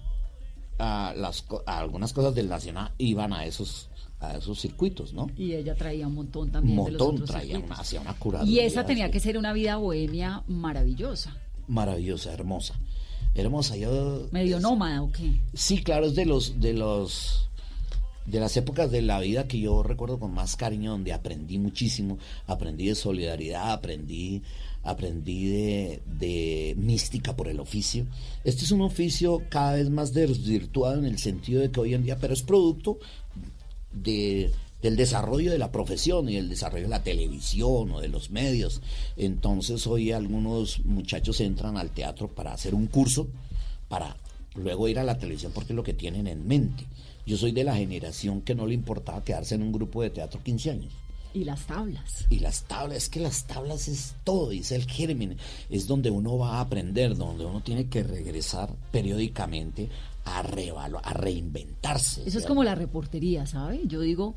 [0.79, 3.89] a las co- a algunas cosas del nacional iban a esos
[4.21, 5.27] a esos circuitos, ¿no?
[5.37, 8.13] Y ella traía un montón Un también de los montón otros traía una, hacía una
[8.13, 11.37] Y curaduría esa tenía así, que ser una vida bohemia maravillosa.
[11.67, 12.75] maravillosa, hermosa.
[13.35, 15.41] Hermosa, yo Medio nómada, ¿o qué?
[15.55, 17.49] Sí, claro, es de los de los
[18.27, 22.19] de las épocas de la vida que yo recuerdo con más cariño, donde aprendí muchísimo,
[22.47, 24.43] aprendí de solidaridad, aprendí,
[24.83, 28.07] aprendí de, mística por el oficio.
[28.45, 32.05] Este es un oficio cada vez más desvirtuado en el sentido de que hoy en
[32.05, 32.99] día, pero es producto
[33.93, 38.31] de, del desarrollo de la profesión y el desarrollo de la televisión o de los
[38.31, 38.83] medios.
[39.17, 43.29] Entonces hoy algunos muchachos entran al teatro para hacer un curso,
[43.89, 44.17] para
[44.55, 46.85] luego ir a la televisión porque es lo que tienen en mente.
[47.27, 50.43] Yo soy de la generación que no le importaba quedarse en un grupo de teatro
[50.43, 50.93] 15 años.
[51.35, 52.27] Y las tablas.
[52.29, 55.39] Y las tablas, es que las tablas es todo, es el germen,
[55.71, 59.89] es donde uno va a aprender, donde uno tiene que regresar periódicamente
[60.25, 62.23] a, a reinventarse.
[62.27, 63.81] Eso es como la reportería, ¿sabe?
[63.87, 64.35] Yo digo,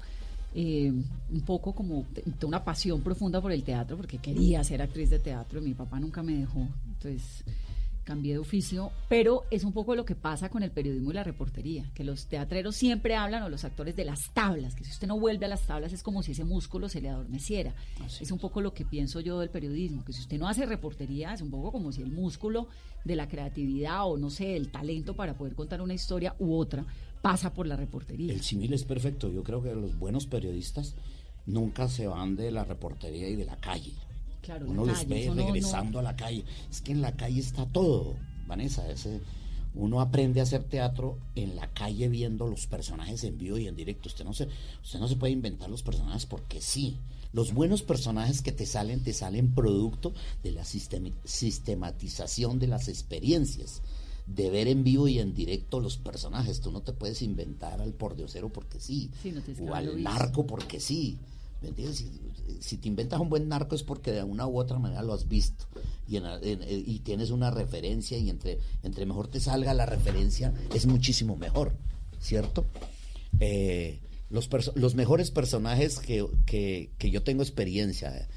[0.53, 2.05] eh, un poco como
[2.43, 6.23] una pasión profunda por el teatro, porque quería ser actriz de teatro, mi papá nunca
[6.23, 7.43] me dejó, entonces
[8.05, 11.23] cambié de oficio, pero es un poco lo que pasa con el periodismo y la
[11.23, 15.07] reportería, que los teatreros siempre hablan o los actores de las tablas, que si usted
[15.07, 17.73] no vuelve a las tablas es como si ese músculo se le adormeciera.
[18.21, 21.33] es un poco lo que pienso yo del periodismo, que si usted no hace reportería
[21.33, 22.69] es un poco como si el músculo
[23.03, 26.85] de la creatividad o no sé, el talento para poder contar una historia u otra
[27.21, 28.31] pasa por la reportería.
[28.31, 30.95] El símil es perfecto, yo creo que los buenos periodistas
[31.47, 33.93] nunca se van de la reportería y de la calle
[34.65, 36.45] uno los ve regresando a la calle.
[36.69, 38.15] Es que en la calle está todo,
[38.47, 38.89] Vanessa.
[38.89, 39.21] Ese,
[39.75, 43.75] uno aprende a hacer teatro en la calle viendo los personajes en vivo y en
[43.75, 44.07] directo.
[44.09, 44.47] Usted no se,
[44.83, 46.97] usted no se puede inventar los personajes porque sí.
[47.33, 53.81] Los buenos personajes que te salen, te salen producto de la sistematización de las experiencias
[54.25, 56.61] de ver en vivo y en directo los personajes.
[56.61, 59.11] Tú no te puedes inventar al pordiosero porque sí,
[59.59, 61.19] o al narco porque sí.
[62.59, 65.27] Si, te inventas un buen narco es porque de una u otra manera lo has
[65.27, 65.65] visto
[66.07, 68.59] y, y tienes una referencia y entre,
[69.05, 71.73] mejor te salga la referencia es muchísimo mejor,
[72.19, 72.65] ¿cierto?
[73.39, 73.99] Eh,
[74.29, 78.27] los, mejores personajes que, yo tengo experiencia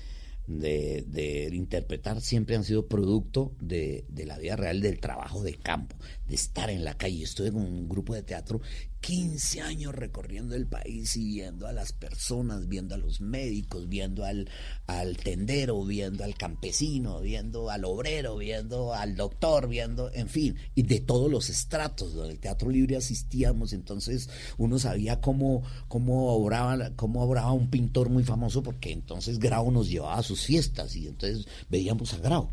[0.46, 5.96] de, interpretar siempre han sido producto de, de, la vida real, del trabajo de campo,
[6.28, 7.24] de estar en la calle.
[7.24, 8.60] Estuve con un grupo de teatro
[9.00, 14.24] 15 años recorriendo el país y viendo a las personas, viendo a los médicos, viendo
[14.24, 14.50] al,
[14.87, 20.82] al tendero, viendo al campesino, viendo al obrero, viendo al doctor, viendo, en fin, y
[20.82, 22.14] de todos los estratos.
[22.14, 28.11] Donde el Teatro Libre asistíamos, entonces uno sabía cómo, cómo, obraba, cómo obraba un pintor
[28.11, 32.50] muy famoso, porque entonces Grau nos llevaba a sus fiestas y entonces veíamos a Grau.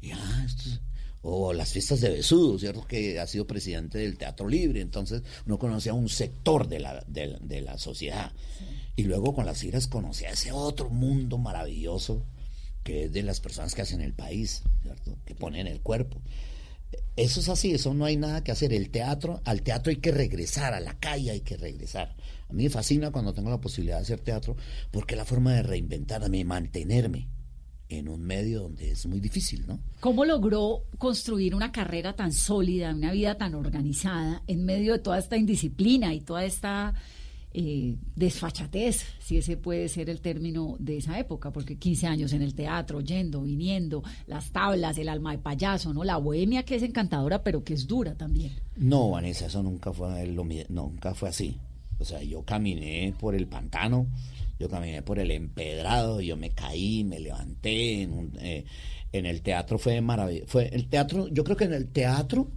[0.00, 0.70] Y ah, esto
[1.22, 2.86] o las fiestas de Besudo, ¿cierto?
[2.86, 7.66] Que ha sido presidente del Teatro Libre, entonces uno conocía un sector de la, de,
[7.76, 8.32] sociedad.
[8.96, 12.24] Y luego con las giras conocía ese otro mundo maravilloso
[12.82, 15.18] que es de las personas que hacen el país, ¿cierto?
[15.26, 16.20] Que ponen el cuerpo.
[17.16, 18.72] Eso es así, eso no hay nada que hacer.
[18.72, 22.16] El teatro, al teatro hay que regresar, a la calle hay que regresar.
[22.48, 24.56] A mí me fascina cuando tengo la posibilidad de hacer teatro
[24.90, 27.28] porque es la forma de reinventarme, mantenerme
[27.90, 29.80] en un medio donde es muy difícil, ¿no?
[30.00, 35.18] ¿Cómo logró construir una carrera tan sólida, una vida tan organizada en medio de toda
[35.18, 36.94] esta indisciplina y toda esta
[37.52, 41.52] eh, desfachatez, si ese puede ser el término de esa época?
[41.52, 46.04] Porque 15 años en el teatro, yendo, viniendo, las tablas, el alma de payaso, ¿no?
[46.04, 48.52] La bohemia que es encantadora, pero que es dura también.
[48.76, 51.58] No, Vanessa, eso nunca fue, lo, nunca fue así.
[51.98, 54.06] O sea, yo caminé por el pantano
[54.60, 58.02] yo caminé por el empedrado, yo me caí, me levanté.
[58.02, 58.66] En, eh,
[59.10, 60.46] el teatro fue maravilloso.
[60.48, 62.52] Fue el teatro, yo creo que en el teatro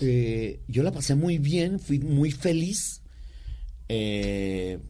[0.00, 3.00] eh, yo la pasé muy bien, fui muy feliz.
[3.88, 4.80] Eh,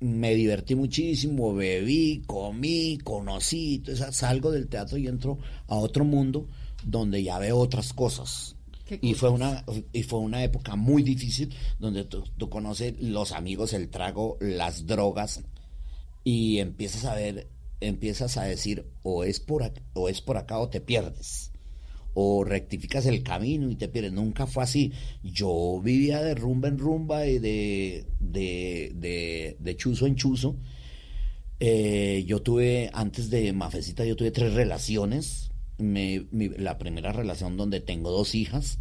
[0.00, 6.46] me divertí muchísimo, bebí, comí, conocí, entonces salgo del teatro y entro a otro mundo
[6.84, 8.55] donde ya veo otras cosas.
[9.00, 13.88] Y fue una y fue una época muy difícil donde tú, conoces los amigos, el
[13.88, 15.42] trago, las drogas
[16.22, 17.48] y empiezas a ver,
[17.80, 21.52] empiezas a decir o es por o es por acá o te pierdes
[22.18, 24.12] o rectificas el camino y te pierdes.
[24.12, 24.90] Nunca fue así.
[25.22, 30.56] Yo vivía de rumba en rumba y de, de, de, chuzo en chuzo.
[31.60, 37.80] Eh, yo tuve, antes de Mafecita, yo tuve tres relaciones me, la primera relación donde
[37.80, 38.78] tengo dos hijas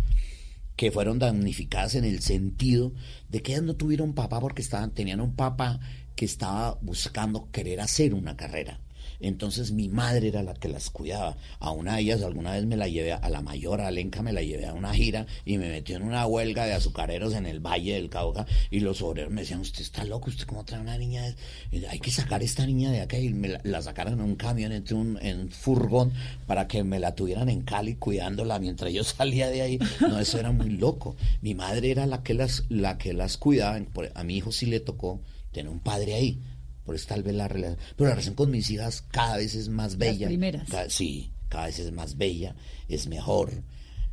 [0.75, 2.93] que fueron damnificadas en el sentido
[3.29, 5.79] de que ellas no tuvieron papá porque estaban, tenían un papá
[6.15, 8.79] que estaba buscando querer hacer una carrera.
[9.25, 11.35] Entonces mi madre era la que las cuidaba.
[11.59, 14.31] A una de ellas alguna vez me la llevé, a la mayor, a Lenca, me
[14.31, 17.59] la llevé a una gira y me metió en una huelga de azucareros en el
[17.59, 20.95] Valle del Cauca y los obreros me decían, usted está loco, usted cómo trae una
[20.99, 21.23] niña,
[21.89, 24.93] hay que sacar esta niña de acá y me la, sacaron en un camión, entre
[24.93, 26.13] un, en furgón
[26.45, 29.79] para que me la tuvieran en Cali cuidándola mientras yo salía de ahí.
[30.01, 31.15] No, eso era muy loco.
[31.41, 33.79] Mi madre era la que las, la que las cuidaba,
[34.13, 35.19] a mi hijo sí le tocó
[35.51, 36.39] tener un padre ahí
[36.85, 37.79] por eso tal vez la relación.
[37.95, 40.27] Pero la relación con mis hijas cada vez es más bella.
[40.27, 40.67] primeras.
[40.89, 42.55] sí, cada vez es más bella,
[42.87, 43.63] es mejor.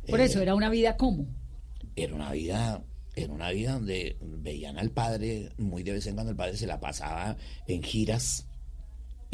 [0.07, 1.27] Por eso, eh, ¿era una vida como
[1.95, 2.83] Era una vida
[3.15, 6.65] era una vida donde veían al padre, muy de vez en cuando el padre se
[6.65, 8.47] la pasaba en giras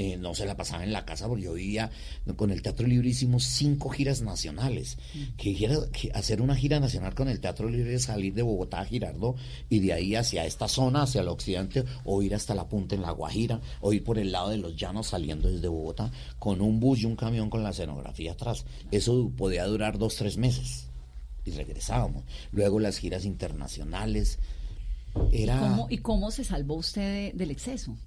[0.01, 1.91] eh, no se la pasaba en la casa porque yo vivía
[2.37, 4.97] con el Teatro Libre hicimos cinco giras nacionales.
[5.37, 8.79] Que, gira- que hacer una gira nacional con el Teatro Libre es salir de Bogotá
[8.79, 9.35] a Girardot
[9.69, 13.01] y de ahí hacia esta zona hacia el occidente o ir hasta la punta en
[13.01, 16.79] la Guajira o ir por el lado de los llanos saliendo desde Bogotá con un
[16.79, 18.63] bus y un camión con la escenografía atrás.
[18.91, 20.87] Eso podía durar dos tres meses
[21.45, 22.23] y regresábamos.
[22.53, 24.39] Luego las giras internacionales.
[25.31, 27.97] Era ¿Cómo, ¿Y cómo se salvó usted de- del exceso?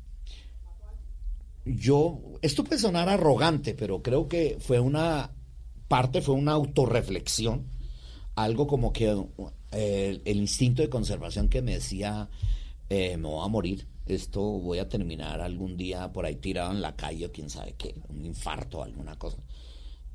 [1.65, 5.31] Yo, esto puede sonar arrogante, pero creo que fue una
[5.89, 7.67] parte, fue una autorreflexión,
[8.35, 9.15] algo como que
[9.73, 12.29] eh, el instinto de conservación que me decía,
[12.89, 16.83] eh, me voy a morir, esto voy a terminar algún día por ahí tirado en
[16.83, 19.39] la calle o quién sabe qué, un infarto o alguna cosa.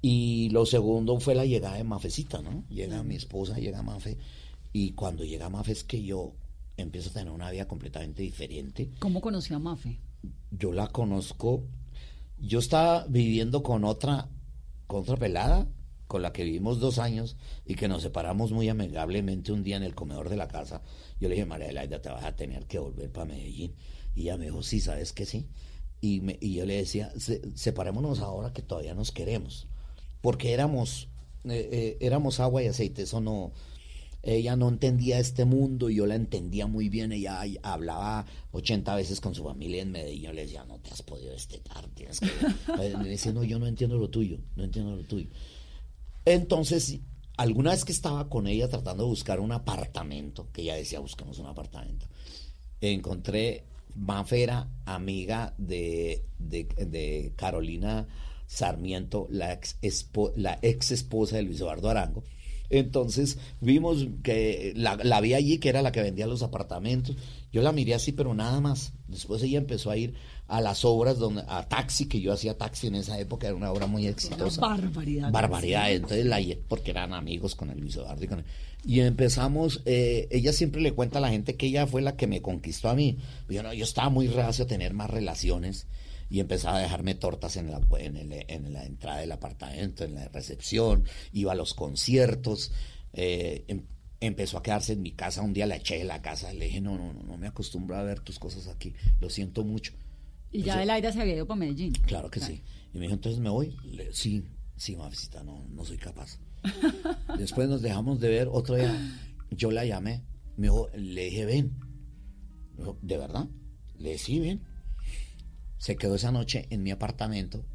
[0.02, 2.66] Y lo segundo fue la llegada de Mafecita, ¿no?
[2.70, 4.18] Llega mi esposa, llega Mafe,
[4.74, 6.34] y cuando llega Mafe es que yo
[6.76, 10.00] empiezo a tener una vida completamente diferente ¿Cómo conoció a Mafe?
[10.52, 11.64] Yo la conozco.
[12.40, 14.30] Yo estaba viviendo con otra,
[14.88, 15.68] con otra pelada,
[16.08, 19.84] con la que vivimos dos años y que nos separamos muy amigablemente un día en
[19.84, 20.82] el comedor de la casa.
[21.20, 23.76] Yo le dije, María Elaida, te vas a tener que volver para Medellín.
[24.16, 25.48] Y ella me dijo, sí, ¿sabes que sí?
[26.00, 29.68] Y, me- y yo le decía, "Se- separémonos ahora que todavía nos queremos.
[30.22, 31.10] Porque éramos,
[31.46, 33.52] eh, eh, éramos agua y aceite, eso no,
[34.24, 37.12] ella no entendía este mundo y yo la entendía muy bien.
[37.12, 40.24] Ella hablaba 80 veces con su familia en Medellín.
[40.24, 42.28] Yo le decía, no te has podido destetar, tienes que.
[42.98, 45.28] Me decía, no, yo no entiendo lo tuyo, no entiendo lo tuyo.
[46.26, 47.00] Entonces,
[47.38, 51.40] alguna vez que estaba con ella tratando de buscar un apartamento, que ella decía, buscamos
[51.40, 52.08] un apartamento,
[52.82, 53.64] encontré
[53.96, 58.08] Mafera, amiga de, de, de Carolina
[58.46, 59.78] Sarmiento, la ex,
[60.36, 62.24] la ex esposa de Luis Eduardo Arango.
[62.70, 67.16] Entonces vimos que la, la vi allí, que era la que vendía los apartamentos.
[67.52, 68.94] Yo la miré así, pero nada más.
[69.08, 70.16] Después ella empezó a ir
[70.48, 73.72] a las obras, donde, a taxi, que yo hacía taxi en esa época, era una
[73.72, 74.62] obra muy exitosa.
[74.62, 75.32] barbaridad.
[75.32, 75.92] Barbaridad.
[75.92, 78.46] Entonces la porque eran amigos con el Luis Eduardo y con él.
[78.86, 82.28] Y empezamos, eh, ella siempre le cuenta a la gente que ella fue la que
[82.28, 83.18] me conquistó a mí.
[83.50, 85.88] Yo, no, yo estaba muy reacio a tener más relaciones
[86.30, 90.16] y empezaba a dejarme tortas en la, en, el- en la entrada del apartamento, en
[90.16, 92.72] la recepción, iba a los conciertos,
[93.14, 93.84] eh, em-
[94.20, 96.82] empezó a quedarse en mi casa, un día la eché de la casa, le dije,
[96.82, 99.94] no, no, no, no me acostumbro a ver tus cosas aquí, lo siento mucho.
[100.52, 101.94] Y ya Entonces, Adelaida se había ido para Medellín.
[101.94, 102.62] Claro que sí.
[102.94, 103.76] Y me dijo, entonces me voy.
[103.84, 104.44] Le- sí,
[104.76, 106.40] sí, mafecita, no, no soy capaz.
[107.38, 108.48] Después nos dejamos de ver.
[108.52, 108.96] Otro día
[109.52, 110.24] yo la llamé.
[110.56, 111.74] Me dijo, le dije, ven.
[112.74, 113.46] Me dijo, ¿de verdad?
[114.00, 114.62] Le dije, sí, ven.
[115.78, 117.66] Se quedó esa noche en mi apartamento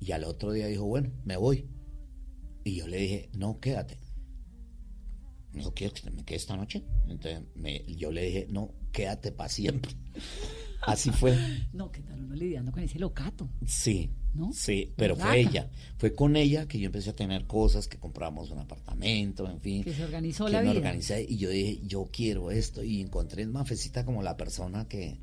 [0.00, 1.66] y al otro día dijo, bueno, me voy.
[2.64, 3.98] Y yo le dije, no, quédate.
[5.52, 6.82] Dijo, ¿quieres que me quede esta noche?
[7.08, 9.92] Entonces me- yo le dije, no, quédate para siempre.
[10.86, 11.36] Así fue.
[11.72, 13.48] No, ¿qué tal uno lidiando con ese locato?
[13.64, 14.10] Sí,
[14.52, 15.70] sí, pero fue ella.
[15.96, 19.84] Fue con ella que yo empecé a tener cosas, que compramos un apartamento, en fin.
[19.84, 20.78] Que se organizó que la me vida.
[20.78, 22.82] organicé y yo dije, yo quiero esto.
[22.82, 25.20] Y encontré en Mafecita como la persona que,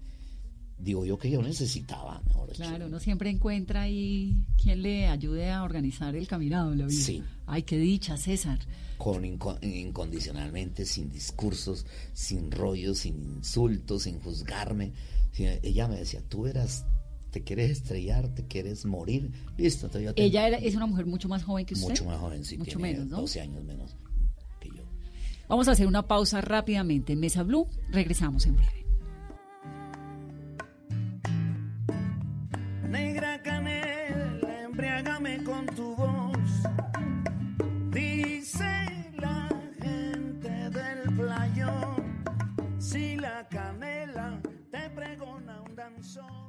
[0.80, 2.50] digo yo, que yo necesitaba, mejor.
[2.54, 7.02] Claro, uno siempre encuentra ahí quien le ayude a organizar el caminado de la vida.
[7.02, 7.24] Sí.
[7.46, 8.60] Ay, qué dicha, César.
[8.98, 14.94] Con inco- incondicionalmente, sin discursos, sin rollos, sin insultos, sin juzgarme.
[15.38, 16.86] Ella me decía, tú verás,
[17.32, 19.32] te quieres estrellar, te quieres morir.
[19.58, 21.88] Listo, entonces yo te- Ella era, es una mujer mucho más joven que usted.
[21.89, 23.22] Mucho más joven, sí, Mucho tiene menos, ¿no?
[23.22, 23.96] 12 años menos.
[25.48, 27.68] Vamos a hacer una pausa rápidamente en Mesa Blue.
[27.89, 28.79] Regresamos en breve.
[46.10, 46.49] song.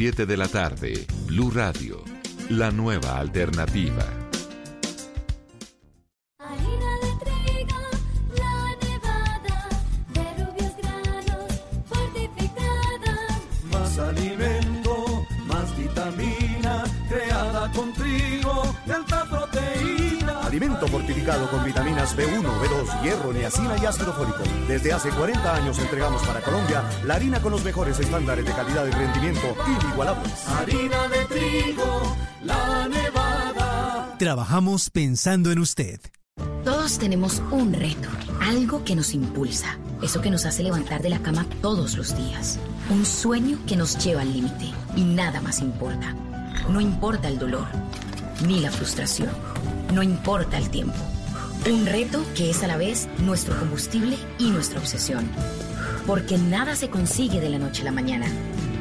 [0.00, 2.02] de la tarde, Blue Radio,
[2.48, 4.20] la nueva alternativa.
[20.60, 24.42] Alimento fortificado con vitaminas B1, B2, hierro, niacina y ácido fólico.
[24.68, 28.86] Desde hace 40 años entregamos para Colombia la harina con los mejores estándares de calidad
[28.86, 30.46] y rendimiento inigualables.
[30.48, 34.16] Harina de trigo, la nevada.
[34.18, 35.98] Trabajamos pensando en usted.
[36.62, 38.10] Todos tenemos un reto,
[38.42, 42.58] algo que nos impulsa, eso que nos hace levantar de la cama todos los días,
[42.90, 46.14] un sueño que nos lleva al límite y nada más importa.
[46.68, 47.66] No importa el dolor,
[48.46, 49.30] ni la frustración,
[49.94, 50.96] no importa el tiempo.
[51.70, 55.28] Un reto que es a la vez nuestro combustible y nuestra obsesión.
[56.06, 58.26] Porque nada se consigue de la noche a la mañana.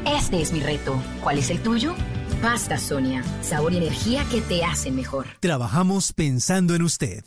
[0.05, 1.01] Este es mi reto.
[1.21, 1.93] ¿Cuál es el tuyo?
[2.41, 5.27] Pasta Sonia, sabor y energía que te hacen mejor.
[5.41, 7.23] Trabajamos pensando en usted.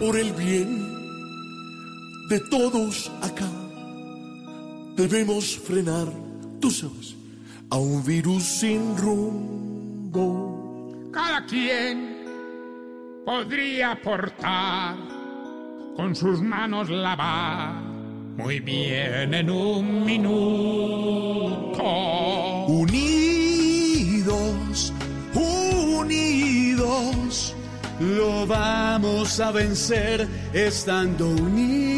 [0.00, 1.02] por el bien
[2.28, 3.48] de todos acá.
[4.96, 6.08] Debemos frenar,
[6.60, 7.14] tú sabes,
[7.70, 10.61] a un virus sin rumbo.
[11.12, 12.24] Cada quien
[13.26, 14.96] podría aportar
[15.94, 17.74] con sus manos lavar
[18.36, 21.82] muy bien en un minuto.
[22.66, 24.14] Unidos,
[25.34, 27.54] unidos,
[28.00, 31.91] lo vamos a vencer estando unidos.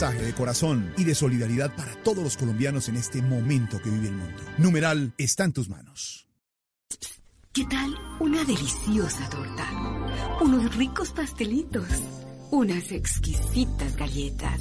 [0.00, 4.08] Mensaje de corazón y de solidaridad para todos los colombianos en este momento que vive
[4.08, 4.42] el mundo.
[4.56, 6.26] Numeral está en tus manos.
[7.52, 9.68] ¿Qué tal una deliciosa torta?
[10.40, 11.86] Unos ricos pastelitos,
[12.50, 14.58] unas exquisitas galletas,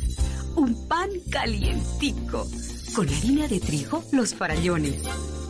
[0.57, 2.45] un pan calientico,
[2.93, 5.01] con harina de trigo, los farallones.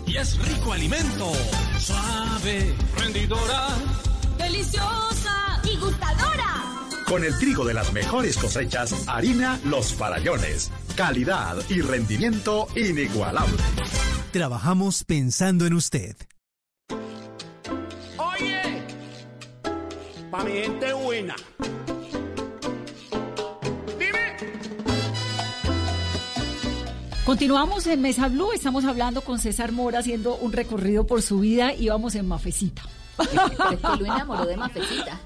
[0.05, 1.31] Y es rico alimento,
[1.79, 3.69] suave, rendidora.
[4.37, 6.78] ¡Deliciosa y gustadora!
[7.09, 10.69] Con el trigo de las mejores cosechas, harina Los Farallones.
[10.95, 13.57] Calidad y rendimiento inigualable.
[14.31, 16.15] Trabajamos pensando en usted.
[18.15, 18.83] Oye,
[20.29, 21.35] pa' mi gente buena.
[27.25, 31.73] Continuamos en Mesa Blue, estamos hablando con César Mora haciendo un recorrido por su vida
[31.73, 32.83] y vamos en Mafecita.
[33.17, 33.35] Porque
[33.99, 35.19] lo enamoró de Mafecita.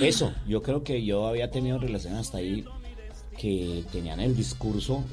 [0.00, 2.64] Eso, yo creo que yo había tenido relaciones hasta ahí
[3.36, 5.04] que tenían el discurso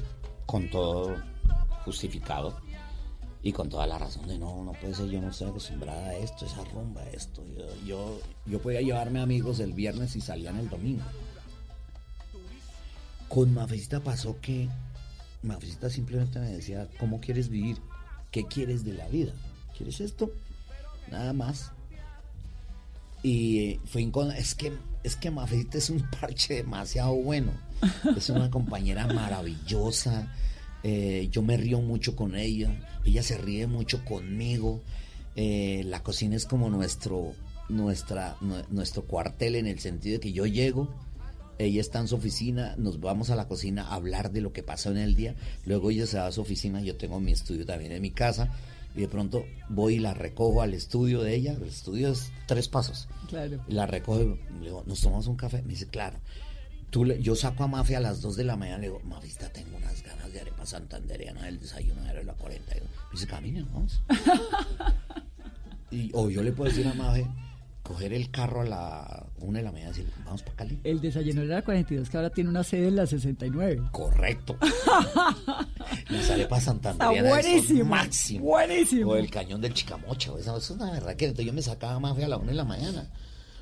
[0.44, 1.16] con todo
[1.84, 2.56] justificado
[3.42, 6.16] y con toda la razón de no, no puede ser, yo no estoy acostumbrada a
[6.16, 7.44] esto, esa rumba, esto.
[7.56, 11.04] Yo, yo, yo podía llevarme amigos el viernes y salían el domingo.
[13.28, 14.68] Con Mafecita pasó que
[15.42, 17.78] Mafecita simplemente me decía, ¿cómo quieres vivir?
[18.32, 19.32] ¿Qué quieres de la vida?
[19.76, 20.32] ¿Quieres esto?
[21.08, 21.70] Nada más.
[23.26, 24.72] Y eh, fue incon- es que
[25.02, 27.50] es que Mafecita es un parche demasiado bueno.
[28.16, 30.32] Es una compañera maravillosa.
[30.84, 32.70] eh, yo me río mucho con ella.
[33.04, 34.82] Ella se ríe mucho conmigo.
[35.34, 37.32] eh, la cocina es como nuestro
[37.68, 40.88] nuestra nue- nuestro cuartel en el sentido de que yo llego
[41.58, 44.62] ella está en su oficina, nos vamos a la cocina a hablar de lo que
[44.62, 47.64] pasó en el día, luego ella se va a su oficina, yo tengo mi estudio
[47.64, 48.52] también en mi casa,
[48.96, 52.68] y de pronto voy y la recojo al estudio de ella, el estudio es tres
[52.68, 53.60] pasos, Claro.
[53.68, 54.26] la recojo y
[54.60, 55.62] le digo, ¿nos tomamos un café?
[55.62, 56.18] Me dice, claro.
[56.90, 59.52] Tú le- yo saco a Mafia a las 2 de la mañana, le digo, Mafista,
[59.52, 62.88] tengo unas ganas de arepa santandereana del desayuno de la 42.
[62.88, 64.00] Me dice, camina, vamos.
[65.90, 67.26] y, o yo le puedo decir a Mafia,
[67.86, 70.80] coger el carro a la 1 de la mañana y decir, vamos para Cali.
[70.82, 73.82] El desayuno de la 42 que ahora tiene una sede en la 69.
[73.92, 74.56] Correcto.
[76.10, 78.44] Las arepas santandereanas Está buenísimo, son máximo.
[78.44, 79.10] buenísimo.
[79.12, 80.32] O el cañón del Chicamocha.
[80.32, 82.46] o Eso, eso es una verdad que entonces yo me sacaba Mafia a la 1
[82.46, 83.08] de la mañana.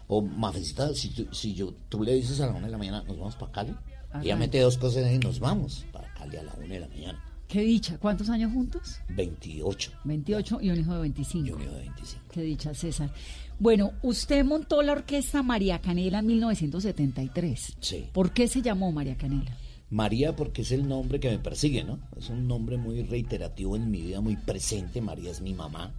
[0.07, 3.03] O Mafecita, si, tú, si yo, tú le dices a la 1 de la mañana,
[3.07, 3.75] nos vamos para Cali.
[4.11, 4.23] Ajá.
[4.23, 7.23] Ella mete dos cosas y nos vamos para Cali a la 1 de la mañana.
[7.49, 7.99] Qué dicha.
[7.99, 8.97] ¿Cuántos años juntos?
[9.11, 9.93] 28.
[10.05, 11.47] 28 y un hijo de 25.
[11.47, 12.25] Y un hijo de 25.
[12.33, 13.11] Qué dicha, César.
[13.59, 17.77] Bueno, usted montó la orquesta María Canela en 1973.
[17.81, 18.09] Sí.
[18.13, 19.57] ¿Por qué se llamó María Canela?
[19.91, 22.01] María porque es el nombre que me persigue, ¿no?
[22.17, 25.01] Es un nombre muy reiterativo en mi vida, muy presente.
[25.01, 25.93] María es mi mamá.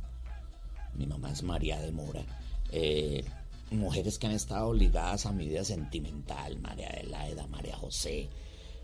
[0.95, 2.25] Mi mamá es María de Mora.
[2.71, 3.23] Eh,
[3.71, 8.29] mujeres que han estado ligadas a mi vida sentimental, María Adelaida, María José.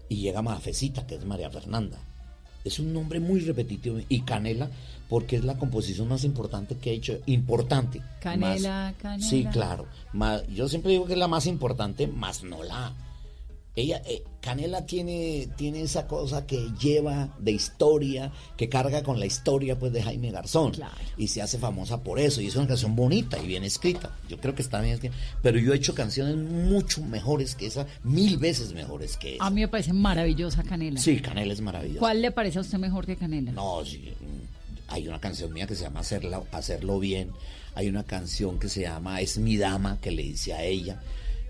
[0.07, 1.99] Y llega Mafecita, que es María Fernanda.
[2.63, 3.99] Es un nombre muy repetitivo.
[4.09, 4.69] Y Canela,
[5.09, 7.17] porque es la composición más importante que he hecho.
[7.25, 8.01] Importante.
[8.21, 9.27] Canela, Más- canela.
[9.27, 9.85] Sí, claro.
[10.53, 12.93] Yo siempre digo que es la más importante, más no la
[13.73, 19.25] Ella, eh, Canela tiene, tiene esa cosa que lleva de historia, que carga con la
[19.25, 20.73] historia pues de Jaime Garzón.
[21.15, 22.41] Y se hace famosa por eso.
[22.41, 24.17] Y es una canción bonita y bien escrita.
[24.27, 25.15] Yo creo que está bien escrita.
[25.41, 29.45] Pero yo he hecho canciones mucho mejores que esa, mil veces mejores que esa.
[29.45, 30.99] A mí me parece maravillosa Canela.
[30.99, 31.99] Sí, Canela es maravillosa.
[31.99, 33.53] ¿Cuál le parece a usted mejor que Canela?
[33.53, 37.31] No, sí, mm, hay una canción mía que se llama Hacerla, Hacerlo Bien.
[37.73, 40.99] Hay una canción que se llama Es mi dama, que le dice a ella.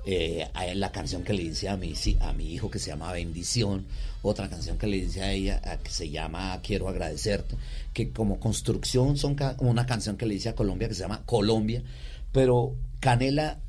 [0.06, 3.12] Eh, hay la canción que le dice a mi, a mi hijo que se llama
[3.12, 3.86] Bendición.
[4.24, 7.56] Otra canción que le dice a ella a- que se llama Quiero agradecerte.
[7.94, 11.24] Que como construcción son ca- una canción que le dice a Colombia que se llama
[11.26, 11.84] Colombia.
[12.32, 13.60] Pero Canela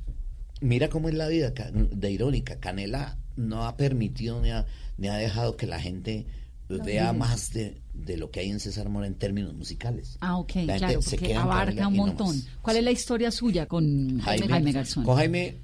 [0.60, 2.56] mira cómo es la vida de irónica.
[2.60, 4.64] Canela no ha permitido ni ha,
[4.98, 6.26] ni ha dejado que la gente
[6.68, 10.16] vea más de, de lo que hay en César Mora en términos musicales.
[10.20, 12.42] Ah, ok, claro, porque abarca un montón.
[12.62, 15.04] ¿Cuál es la historia suya con Jaime, Garzón?
[15.04, 15.58] Con Jaime,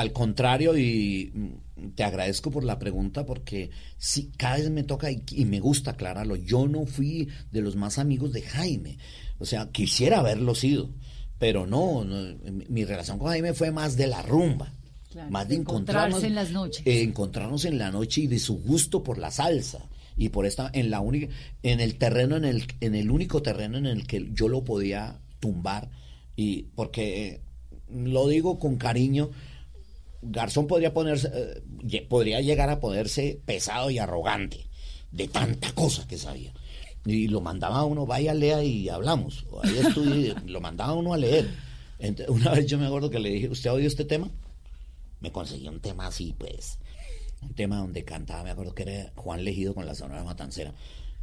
[0.00, 1.32] al contrario, y
[1.94, 5.92] te agradezco por la pregunta porque sí, cada vez me toca y, y me gusta
[5.92, 6.36] aclararlo.
[6.36, 8.98] Yo no fui de los más amigos de Jaime.
[9.38, 10.90] O sea, quisiera haberlo sido,
[11.38, 12.36] pero no, no,
[12.68, 14.72] mi, relación con Jaime fue más de la rumba.
[15.10, 16.86] Claro, más de de encontrarnos en las noches.
[16.86, 20.70] eh, encontrarnos en la noche y de su gusto por la salsa y por esta
[20.74, 21.28] en la única
[21.62, 25.18] en el terreno en el en el único terreno en el que yo lo podía
[25.40, 25.88] tumbar
[26.34, 27.40] y porque eh,
[27.88, 29.30] lo digo con cariño
[30.22, 34.66] Garzón podría ponerse eh, podría llegar a ponerse pesado y arrogante
[35.10, 36.52] de tanta cosa que sabía
[37.04, 41.18] y lo mandaba a uno vaya lea y hablamos estudie lo mandaba a uno a
[41.18, 41.48] leer
[42.28, 44.28] una vez yo me acuerdo que le dije usted oye este tema
[45.20, 46.78] me conseguí un tema así, pues,
[47.42, 50.74] un tema donde cantaba, me acuerdo que era Juan Legido con la Sonora Matancera.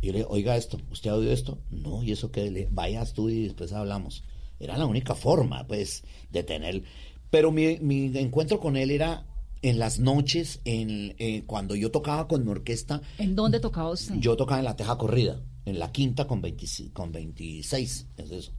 [0.01, 1.59] Y yo le dije, oiga esto, ¿usted ha oído esto?
[1.69, 4.23] No, y eso que le vaya tú y después hablamos.
[4.59, 6.83] Era la única forma, pues, de tener.
[7.33, 9.25] Pero mi, mi encuentro con él era
[9.63, 14.13] en las noches, en, eh, cuando yo tocaba con mi orquesta, ¿En dónde tocaba usted?
[14.19, 18.51] yo tocaba en la Teja Corrida, en la quinta con, 26 con 26, es eso.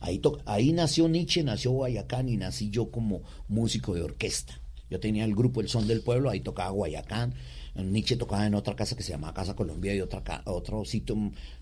[0.00, 4.58] Ahí, to- ahí nació Nietzsche, nació Guayacán y nací yo como músico de orquesta.
[4.88, 7.34] Yo tenía el grupo El Son del Pueblo, ahí tocaba Guayacán.
[7.74, 11.14] Nietzsche tocaba en otra casa que se llamaba Casa Colombia y otra ca- otro sitio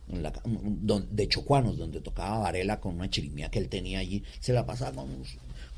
[0.09, 0.33] en la
[1.11, 4.23] de Chocuanos, donde tocaba Varela con una chirimía que él tenía allí.
[4.41, 5.23] Se la pasaba con un,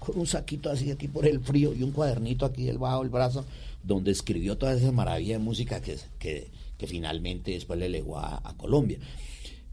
[0.05, 3.44] con un saquito así aquí por el frío y un cuadernito aquí debajo del brazo,
[3.82, 6.50] donde escribió toda esa maravilla de música que, que,
[6.86, 8.98] finalmente después le legó a, Colombia.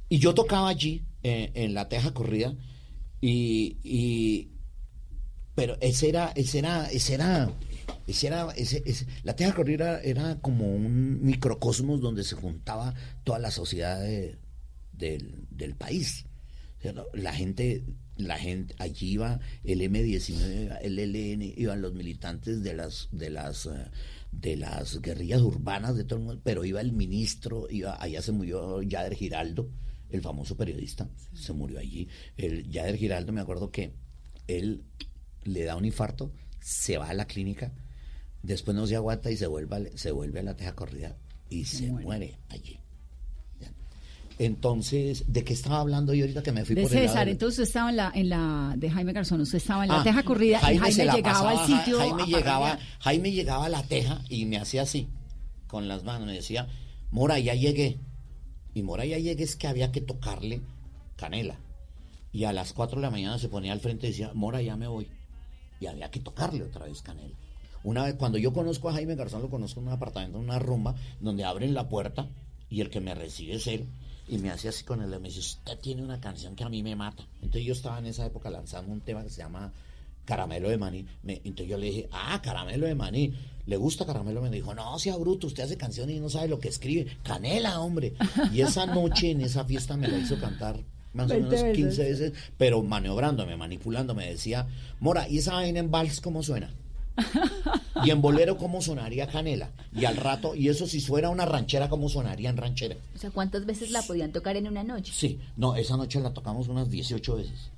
[0.09, 2.53] Y yo tocaba allí, eh, en la Teja Corrida,
[3.19, 4.49] y, y-
[5.55, 7.51] pero ese era, ese era, ese era,
[8.07, 13.51] ese era, ese- la Teja Corrida era como un microcosmos donde se juntaba toda la
[13.51, 14.37] sociedad de-
[14.93, 16.25] del, del país.
[17.13, 17.83] La gente,
[18.19, 23.65] la gente, allí iba el M19, el LN, iban los militantes de las, de las,
[23.65, 23.87] eh,
[24.31, 28.33] de las guerrillas urbanas de todo el mundo, pero iba el ministro, iba, allá se
[28.33, 29.69] murió Yader Giraldo,
[30.09, 32.09] el famoso periodista, se murió allí.
[32.35, 33.93] El Yader Giraldo, me acuerdo que
[34.47, 34.83] él
[35.43, 37.73] le da un infarto, se va a la clínica,
[38.43, 41.17] después no se aguanta y se vuelve, se vuelve a la teja corrida
[41.49, 42.79] y se muere allí.
[44.39, 47.59] Entonces, ¿de qué estaba hablando yo ahorita que me fui De por el lado entonces
[47.59, 50.23] usted estaba en la, en la de Jaime Garzón, usted estaba en la Ah, teja
[50.23, 51.99] corrida y se Jaime la llegaba pasaba, al sitio.
[51.99, 52.79] Jaime llegaba.
[52.99, 55.09] Jaime llegaba a la teja y me hacía así,
[55.67, 56.69] con las manos, me decía,
[57.11, 57.99] Mora, ya llegué.
[58.73, 60.61] Y Mora, ya llegué es que había que tocarle
[61.17, 61.59] canela.
[62.31, 64.77] Y a las 4 de la mañana se ponía al frente y decía, Mora, ya
[64.77, 65.09] me voy.
[65.81, 67.35] Y había que tocarle otra vez canela.
[67.83, 70.59] Una vez, cuando yo conozco a Jaime Garzón, lo conozco en un apartamento, en una
[70.59, 72.29] rumba, donde abren la puerta
[72.69, 73.89] y el que me recibe es él.
[74.29, 76.83] Y me hace así con él, me dice, usted tiene una canción que a mí
[76.83, 77.23] me mata.
[77.41, 79.73] Entonces yo estaba en esa época lanzando un tema que se llama
[80.25, 81.05] Caramelo de Maní.
[81.23, 83.33] Me- entonces yo le dije, ah, Caramelo de Maní.
[83.65, 84.41] ¿Le gusta Caramelo?
[84.41, 87.07] Me dijo, no, sea bruto, usted hace canciones y no sabe lo que escribe.
[87.23, 88.13] Canela, hombre.
[88.53, 90.79] Y esa noche en esa fiesta me la hizo cantar
[91.13, 91.75] más o 20 menos veces.
[91.77, 94.27] 15 veces, pero maniobrándome, manipulándome.
[94.29, 94.67] Decía,
[94.99, 96.71] Mora, ¿y esa vaina en vals cómo suena?
[98.05, 99.71] Y en bolero, ¿cómo sonaría canela?
[99.93, 102.95] Y al rato, y eso si fuera una ranchera, ¿cómo sonaría en ranchera?
[103.13, 105.11] O sea, ¿cuántas veces la podían tocar en una noche?
[105.13, 107.71] Sí, no, esa noche la tocamos unas 18 veces.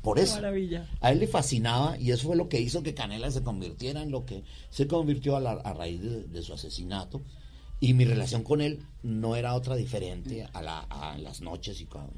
[0.00, 0.36] Por, eso.
[0.36, 0.88] Maravilla.
[1.02, 4.10] A él le fascinaba y eso fue lo que hizo que Canela se convirtiera en
[4.10, 7.20] lo que se convirtió a, la- a raíz de, de su asesinato.
[7.78, 11.84] Y mi relación con él no era otra diferente a, la- a las noches y
[11.84, 12.14] cuando,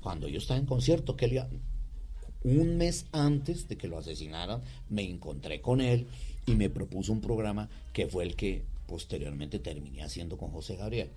[0.00, 1.48] cuando yo estaba en concierto, que él iba-
[2.44, 6.06] un mes antes de que lo asesinaran, me encontré con él
[6.46, 11.10] y me propuso un programa que fue el que posteriormente terminé haciendo con José Gabriel.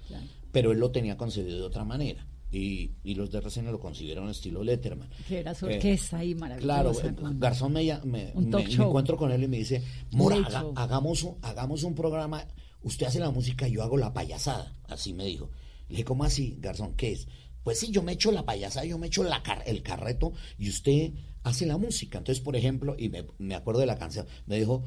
[0.52, 2.26] Pero él lo tenía concebido de otra manera.
[2.52, 5.10] Y, y los de RCN lo concibieron estilo Letterman.
[5.26, 6.66] Que era su Eh, orquesta ahí maravillosa.
[6.66, 10.66] Claro, eh, con- Garzón me, me, me- encuentro con él y me dice, Mora, haga-
[10.76, 12.46] hagamos, un, hagamos un programa,
[12.84, 15.50] usted hace la música y yo hago la payasada, así me dijo.
[15.88, 16.94] Le dije, ¿cómo así, Garzón?
[16.96, 17.28] ¿Qué es?
[17.64, 20.70] Pues sí, yo me echo la payasada, yo me echo la car- el carreto y
[20.70, 21.12] usted
[21.44, 22.18] hace la música.
[22.18, 23.10] Entonces, por ejemplo, y
[23.40, 24.84] me, acuerdo de la canción, me dijo,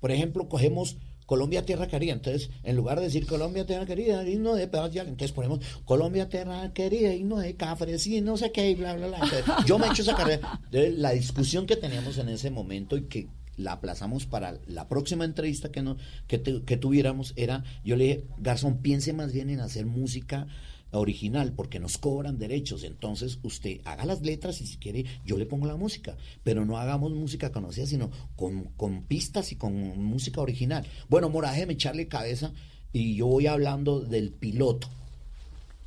[0.00, 0.96] por ejemplo, cogemos
[1.26, 2.12] Colombia Tierra Querida.
[2.12, 6.28] Entonces, en lugar de decir Colombia Tierra Querida, himno de paz, ya, entonces ponemos Colombia
[6.28, 9.64] Tierra Querida, himno de Cafres y no sé qué, y bla, bla, bla.
[9.66, 10.60] Yo me echo esa carrera.
[10.64, 15.24] Entonces, la discusión que teníamos en ese momento y que la aplazamos para la próxima
[15.24, 19.50] entrevista que, no, que, te- que tuviéramos era, yo le dije, Garzón, piense más bien
[19.50, 20.46] en hacer música
[20.92, 22.84] original porque nos cobran derechos.
[22.84, 26.78] Entonces usted haga las letras y si quiere yo le pongo la música, pero no
[26.78, 30.86] hagamos música conocida, sino con, con pistas y con música original.
[31.08, 32.52] Bueno, Mora, déjeme echarle cabeza
[32.92, 34.88] y yo voy hablando del piloto.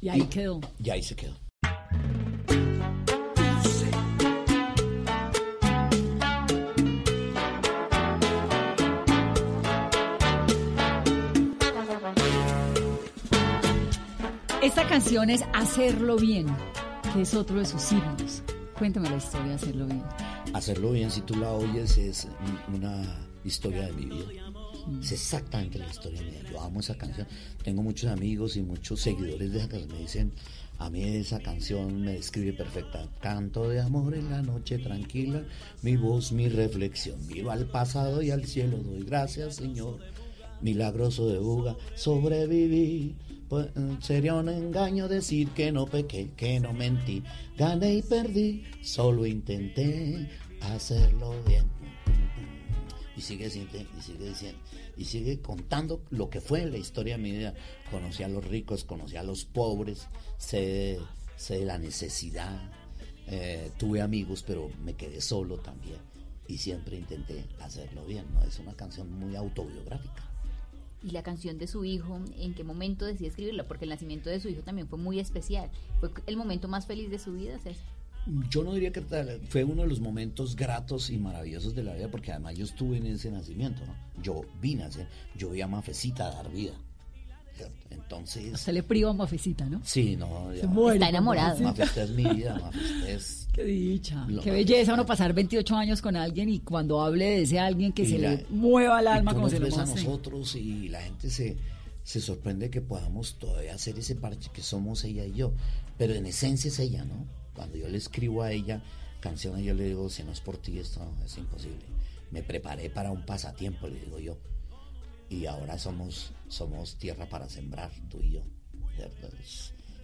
[0.02, 0.60] Y ahí quedó.
[0.84, 1.34] Y ahí se quedó.
[14.64, 16.48] Esta canción es Hacerlo Bien,
[17.14, 18.42] que es otro de sus himnos.
[18.78, 20.04] Cuéntame la historia de Hacerlo Bien.
[20.54, 22.28] Hacerlo bien, si tú la oyes, es
[22.70, 23.04] un- una
[23.44, 24.26] historia de mi vida.
[25.02, 26.42] Es exactamente la historia mía.
[26.50, 27.28] Yo amo esa canción.
[27.64, 29.92] Tengo muchos amigos y muchos seguidores de esa canción.
[29.92, 30.32] Me dicen,
[30.80, 33.08] a mí esa canción me describe perfecta.
[33.22, 35.44] Canto de amor en la noche tranquila,
[35.82, 37.16] mi voz, mi reflexión.
[37.28, 40.00] Vivo al pasado y al cielo, doy gracias, Señor.
[40.62, 43.16] Milagroso de Buga, sobreviví.
[43.54, 43.68] Pues,
[44.00, 47.22] sería un engaño decir que no pequé, que no mentí.
[47.56, 50.28] Gané y perdí, solo intenté
[50.60, 51.66] hacerlo bien.
[53.16, 54.60] Y sigue, y sigue diciendo,
[54.98, 57.54] y sigue contando lo que fue la historia de mi vida.
[57.92, 60.08] Conocí a los ricos, conocí a los pobres,
[60.40, 60.98] sé,
[61.36, 62.72] sé la necesidad.
[63.28, 66.00] Eh, tuve amigos, pero me quedé solo también.
[66.48, 68.42] Y siempre intenté hacerlo bien, ¿no?
[68.42, 70.33] Es una canción muy autobiográfica.
[71.04, 73.68] Y la canción de su hijo, ¿en qué momento decide escribirla?
[73.68, 75.70] Porque el nacimiento de su hijo también fue muy especial.
[76.00, 77.58] Fue el momento más feliz de su vida.
[78.50, 82.10] Yo no diría que fue uno de los momentos gratos y maravillosos de la vida,
[82.10, 83.94] porque además yo estuve en ese nacimiento, ¿no?
[84.22, 86.74] Yo vi nacer, yo vi a Mafecita dar vida.
[87.56, 87.74] ¿Cierto?
[87.90, 88.60] Entonces.
[88.60, 89.82] Se le priva a Mafecita, ¿no?
[89.84, 90.50] Sí, no.
[90.60, 91.60] Se muere Está enamorado.
[91.60, 92.04] Mafecita.
[92.04, 93.48] Es mi vida, Mafecita es.
[93.54, 94.26] Qué dicha.
[94.28, 97.94] Lo Qué belleza uno pasar 28 años con alguien y cuando hable de ese alguien
[97.94, 99.78] que Y se la- le mueva el y alma tú como nos se lo ves
[99.78, 101.58] a nosotros y la gente se,
[102.04, 105.54] se sorprende que podamos todavía hacer ese parche que somos ella y yo.
[105.98, 107.28] Pero en esencia es ella, ¿no?
[107.54, 108.82] Cuando yo le escribo a ella
[109.20, 111.86] canciones, yo le digo, si no es por ti, esto es imposible.
[112.32, 114.38] Me preparé para un pasatiempo, le digo yo.
[115.30, 118.42] Y ahora somos, somos tierra para sembrar, tú y yo.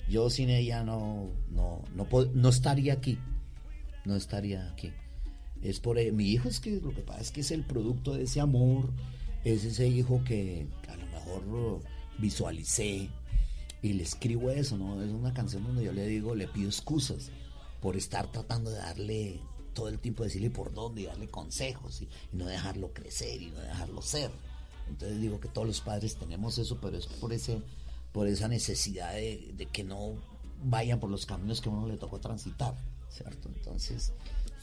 [0.09, 3.17] Yo sin ella no, no, no, no estaría aquí.
[4.05, 4.91] No estaría aquí.
[5.61, 8.13] Es por e- mi hijo es que lo que pasa es que es el producto
[8.13, 8.91] de ese amor,
[9.43, 11.81] es ese hijo que a lo mejor uh,
[12.17, 13.09] visualicé
[13.81, 15.01] y le escribo eso, ¿no?
[15.01, 17.29] Es una canción donde yo le digo, le pido excusas
[17.81, 19.39] por estar tratando de darle
[19.73, 23.59] todo el tiempo decirle por dónde y darle consejos y no dejarlo crecer y no
[23.59, 24.31] dejarlo ser.
[24.89, 27.61] Entonces digo que todos los padres tenemos eso, pero es por ese,
[28.11, 30.15] por esa necesidad de, de que no
[30.63, 32.75] vayan por los caminos que a uno le tocó transitar,
[33.09, 33.49] ¿cierto?
[33.55, 34.13] Entonces,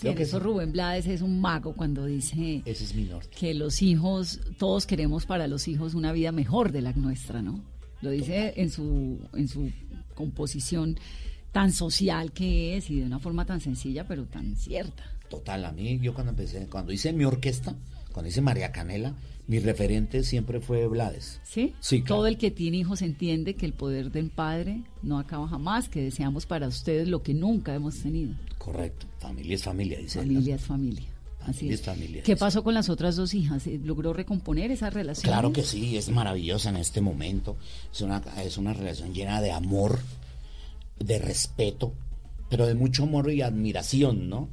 [0.01, 0.45] creo que eso sí.
[0.45, 3.31] Rubén Blades es un mago cuando dice ese es mi norte.
[3.37, 7.61] que los hijos, todos queremos para los hijos una vida mejor de la nuestra, ¿no?
[8.03, 9.73] Lo dice en su, en su
[10.15, 10.99] composición
[11.53, 15.03] tan social que es y de una forma tan sencilla pero tan cierta.
[15.31, 17.75] Total, a mí yo cuando empecé, cuando hice mi orquesta,
[18.13, 19.15] cuando hice María Canela,
[19.47, 21.41] mi referente siempre fue Blades.
[21.45, 21.75] ¿Sí?
[21.81, 22.17] Sí, claro.
[22.17, 26.03] Todo el que tiene hijos entiende que el poder del padre no acaba jamás, que
[26.03, 28.35] deseamos para ustedes lo que nunca hemos tenido.
[28.59, 30.19] Correcto, familia es familia, dice.
[30.19, 31.09] Familia es familia.
[31.47, 31.81] Así es.
[31.81, 33.69] familia, ¿Qué pasó con las otras dos hijas?
[33.69, 35.33] ¿Eh, ¿Logró recomponer esa relación?
[35.33, 37.57] Claro que sí, es maravillosa en este momento.
[37.93, 40.01] Es una, es una relación llena de amor,
[40.99, 41.93] de respeto,
[42.51, 44.49] pero de mucho amor y admiración, ¿no?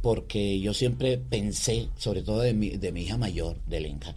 [0.00, 4.14] Porque yo siempre pensé, sobre todo de mi, de mi hija mayor, de Lenka,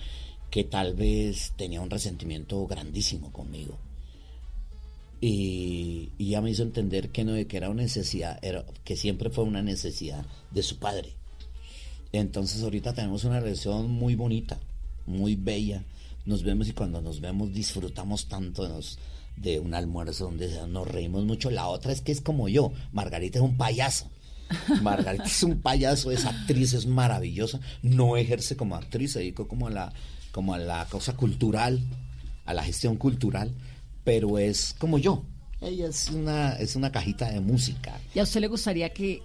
[0.49, 3.77] que tal vez tenía un resentimiento grandísimo conmigo.
[5.21, 9.29] Y, y ella me hizo entender que no, que era una necesidad, era, que siempre
[9.29, 11.13] fue una necesidad de su padre.
[12.11, 14.59] Entonces ahorita tenemos una relación muy bonita,
[15.05, 15.83] muy bella.
[16.25, 18.97] Nos vemos y cuando nos vemos disfrutamos tanto de, nos-
[19.35, 21.49] de un almuerzo donde nos reímos mucho.
[21.51, 22.71] La otra es que es como yo.
[22.91, 24.09] Margarita es un payaso.
[24.81, 27.59] Margarita es un payaso, es actriz, es maravillosa.
[27.81, 29.93] No ejerce como actriz, se dedicó como a la,
[30.31, 31.81] como a la cosa cultural,
[32.45, 33.51] a la gestión cultural,
[34.03, 35.23] pero es como yo.
[35.61, 37.99] ella es una, es una cajita de música.
[38.13, 39.21] ¿Y a usted le gustaría que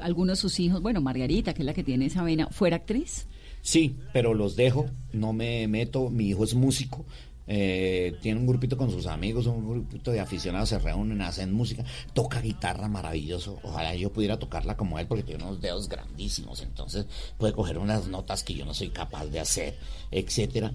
[0.00, 3.26] alguno de sus hijos, bueno, Margarita, que es la que tiene esa vena, fuera actriz?
[3.62, 7.04] Sí, pero los dejo, no me meto, mi hijo es músico,
[7.46, 11.84] eh, tiene un grupito con sus amigos, un grupito de aficionados, se reúnen, hacen música,
[12.12, 17.06] toca guitarra maravilloso, ojalá yo pudiera tocarla como él porque tiene unos dedos grandísimos, entonces
[17.38, 19.76] puede coger unas notas que yo no soy capaz de hacer,
[20.10, 20.72] etcétera.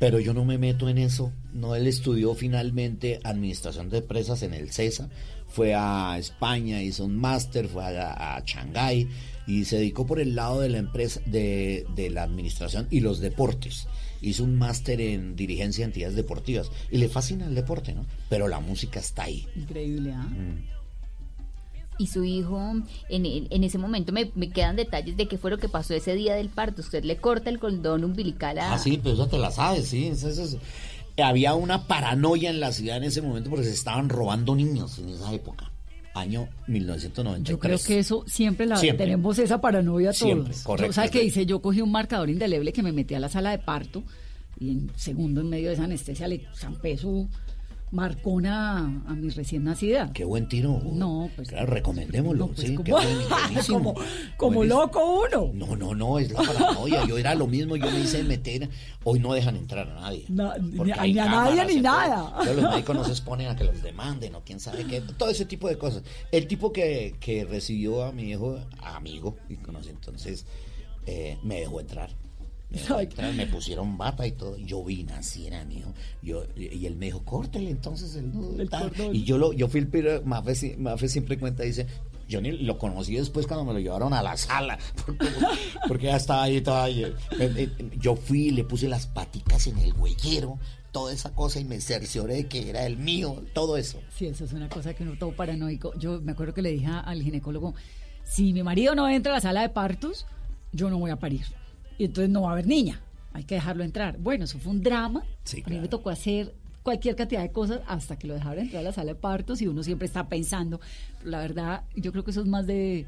[0.00, 4.52] Pero yo no me meto en eso, no, él estudió finalmente administración de empresas en
[4.52, 5.08] el CESA,
[5.46, 9.08] fue a España, hizo un máster, fue a, a Shanghái
[9.46, 13.20] y se dedicó por el lado de la empresa, de, de la administración y los
[13.20, 13.86] deportes.
[14.26, 18.06] Hizo un máster en dirigencia de entidades deportivas y le fascina el deporte, ¿no?
[18.28, 19.46] Pero la música está ahí.
[19.56, 20.22] Increíble, ¿ah?
[20.22, 20.64] Mm.
[21.96, 22.72] Y su hijo,
[23.08, 26.34] en, ese momento me, me quedan detalles de qué fue lo que pasó ese día
[26.34, 26.80] del parto.
[26.82, 28.72] Usted le corta el cordón umbilical a...
[28.74, 30.06] Ah, sí, pero eso te la sabes, sí.
[30.08, 30.56] eso- eso es-
[31.22, 35.10] Había una paranoia en la ciudad en ese momento porque se estaban robando niños en
[35.10, 35.70] esa época.
[36.14, 37.48] Año 1993.
[37.48, 39.04] Yo creo que eso siempre la Siempre.
[39.06, 40.18] tenemos esa paranoia todos.
[40.18, 40.86] Siempre, correcto.
[40.86, 41.44] Yo, ¿Sabe qué hice?
[41.44, 44.02] Yo cogí un marcador indeleble que me metí a la sala de parto
[44.60, 47.28] y en segundo en medio de esa anestesia le zampé su
[47.90, 50.12] marcona a mi recién nacida.
[50.12, 50.80] Qué buen tiro.
[50.84, 51.48] No, pues.
[51.48, 52.48] Claro, recomendémoslo.
[52.48, 52.96] pues, sí, como-
[53.68, 53.94] como,
[54.36, 55.50] como loco uno.
[55.54, 57.06] No, no, no, es la paranoia.
[57.06, 58.68] Yo era lo mismo, yo me hice meter.
[59.04, 60.24] Hoy no dejan entrar a nadie.
[60.28, 62.32] Na- ni, a- cámaras nadie ni nada.
[62.44, 65.00] Los médicos no se exponen a que los demanden o quién sabe qué.
[65.00, 66.02] Todo ese tipo de cosas.
[66.32, 70.46] El tipo que, que recibió a mi hijo, amigo, y conoce entonces,
[71.06, 72.10] eh, me dejó entrar.
[73.36, 74.56] Me, pusieron bata y todo.
[74.56, 75.92] Yo vi nacer a mi hijo.
[76.22, 78.64] Yo, y él me dijo, córtele entonces el nudo.
[78.68, 78.92] tal".
[79.12, 81.86] Y yo, lo, yo fui el primero, Mafe, Mafe siempre cuenta, dice,
[82.28, 85.26] yo ni lo conocí después cuando me lo llevaron a la sala, porque,
[85.86, 87.04] porque ya estaba ahí, estaba ahí.
[87.04, 90.58] Eh, eh, Yo fui, le puse las paticas en el huellero,
[90.92, 94.00] toda esa cosa y me cercioré de que era el mío, todo eso.
[94.16, 95.92] Sí, eso es una cosa que uno todo paranoico.
[95.98, 97.74] Yo me acuerdo que le dije al ginecólogo,
[98.24, 100.26] si mi marido no entra a la sala de partos,
[100.72, 101.44] yo no voy a parir.
[101.98, 103.00] Y entonces no va a haber niña.
[103.32, 104.18] Hay que dejarlo entrar.
[104.18, 105.24] Bueno, eso fue un drama.
[105.44, 108.80] Sí, A mí me tocó hacer cualquier cantidad de cosas hasta que lo dejaron entrar
[108.80, 110.80] a la sala de partos y uno siempre está pensando.
[111.24, 113.06] La verdad, yo creo que eso es más de,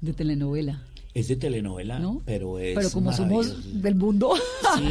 [0.00, 0.82] de telenovela.
[1.14, 4.34] Es de telenovela, pero es Pero como somos del mundo.
[4.76, 4.84] Sí,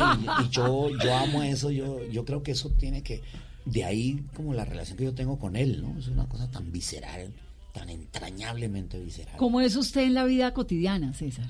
[0.45, 3.21] y yo, yo amo eso, yo, yo creo que eso tiene que,
[3.65, 5.97] de ahí como la relación que yo tengo con él, ¿no?
[5.97, 7.31] Es una cosa tan visceral,
[7.73, 9.37] tan entrañablemente visceral.
[9.37, 11.47] ¿Cómo es usted en la vida cotidiana, César?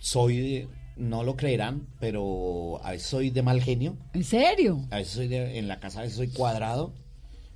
[0.00, 4.84] Soy, no lo creerán, pero a veces soy de mal genio, ¿En serio?
[4.90, 6.92] a veces soy de, en la casa a veces soy cuadrado,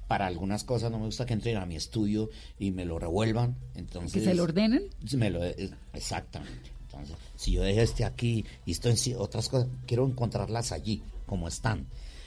[0.09, 2.29] para algunas cosas no me gusta que entren a mi estudio
[2.59, 4.13] y me lo revuelvan, entonces...
[4.13, 4.83] ¿Que se lo ordenen?
[5.17, 6.71] Me lo- es- exactamente.
[6.83, 11.49] Entonces, si yo dejo este aquí y esto en otras cosas, quiero encontrarlas allí, como
[11.49, 11.87] están,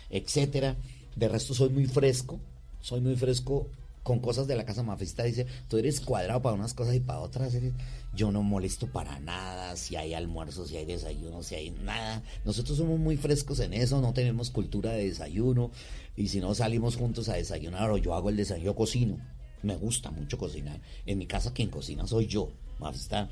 [0.10, 0.76] etcétera.
[1.16, 2.40] De resto soy muy fresco,
[2.82, 3.68] soy muy fresco
[4.06, 5.24] con cosas de la casa mafista.
[5.24, 7.58] Dice, tú eres cuadrado para unas cosas y para otras.
[8.14, 12.22] Yo no molesto para nada, si hay almuerzo, si hay desayuno, si hay nada.
[12.46, 15.72] Nosotros somos muy frescos en eso, no tenemos cultura de desayuno.
[16.16, 19.18] Y si no salimos juntos a desayunar o yo hago el desayuno, yo cocino.
[19.64, 20.80] Me gusta mucho cocinar.
[21.08, 22.52] En mi casa quien cocina soy yo.
[22.78, 23.28] Mafista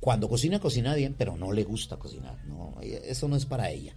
[0.00, 2.42] cuando cocina, cocina bien, pero no le gusta cocinar.
[2.46, 3.94] No, eso no es para ella.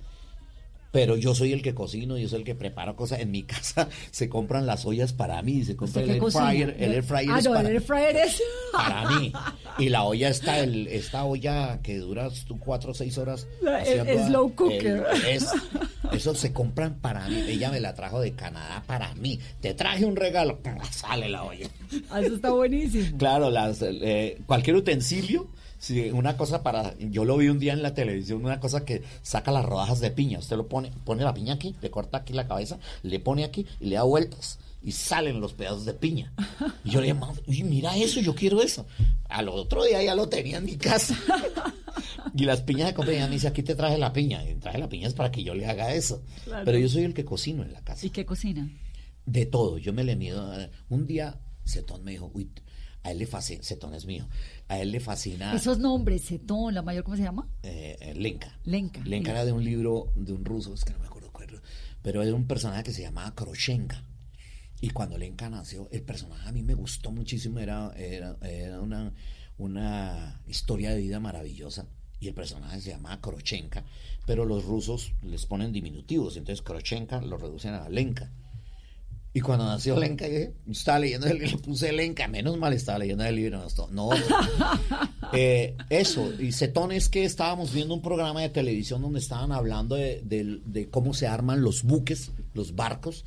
[0.94, 3.20] Pero yo soy el que cocino, yo soy el que preparo cosas.
[3.20, 6.46] En mi casa se compran las ollas para mí, se compra el ¿Usted air cocina?
[6.46, 6.76] fryer.
[6.80, 8.41] El air fryer ah, es no, para, el air fryer es...
[8.72, 9.34] para mí.
[9.80, 13.48] Y la olla está, el, esta olla que dura tú cuatro o seis horas.
[13.86, 15.04] El slow cooker.
[15.28, 15.50] es-
[16.14, 17.44] eso se compran para mí.
[17.48, 19.39] Ella me la trajo de Canadá para mí.
[19.62, 20.60] Te traje un regalo,
[20.91, 21.68] sale la olla.
[22.12, 23.18] Ah, Eso está buenísimo.
[23.18, 25.48] Claro, las, eh, cualquier utensilio,
[25.84, 29.04] si una cosa para, yo lo vi un día en la televisión, una cosa que
[29.22, 32.32] saca las rodajas de piña, usted lo pone, pone la piña aquí, le corta aquí
[32.32, 36.32] la cabeza, le pone aquí y le da vueltas y salen los pedazos de piña.
[36.86, 38.86] Y yo le dije, "Mam, uy, mira eso, yo quiero eso.
[39.30, 41.18] Al otro día ya lo tenía en mi casa.
[42.36, 44.44] Y las piñas de compañía me dice, aquí te traje la piña.
[44.50, 46.24] Y traje la piña es para que yo le haga eso.
[46.46, 46.66] Claro.
[46.66, 48.06] Pero yo soy el que cocino en la casa.
[48.06, 48.68] ¿Y qué cocina?
[49.26, 50.60] De todo, yo me le mido.
[50.60, 52.50] eh, Un día, Cetón me dijo, uy,
[53.04, 54.28] a él le fascina, Cetón es mío,
[54.74, 57.47] a él le fascina Esos nombres, Cetón, la mayor, ¿cómo se llama?
[57.63, 58.57] eh, eh, Lenka.
[58.65, 59.01] Lenka.
[59.03, 61.61] Lenka era de un libro de un ruso, es que no me acuerdo cuál,
[62.01, 64.03] pero era un personaje que se llamaba Kroshenka.
[64.82, 69.13] Y cuando Lenka nació, el personaje a mí me gustó muchísimo, era, era, era una,
[69.57, 71.88] una historia de vida maravillosa.
[72.19, 73.84] Y el personaje se llamaba Krochenka,
[74.26, 78.32] pero los rusos les ponen diminutivos, entonces Krochenka lo reducen a Lenka.
[79.36, 83.00] Y cuando nació Lenka, yo dije, estaba leyendo el le puse Lenka, menos mal estaba
[83.00, 83.66] leyendo el libro.
[83.92, 84.10] No, no.
[85.36, 89.96] Eh, eso, y Cetón es que estábamos viendo un programa de televisión donde estaban hablando
[89.96, 93.26] de, de- de cómo se arman los buques, los barcos,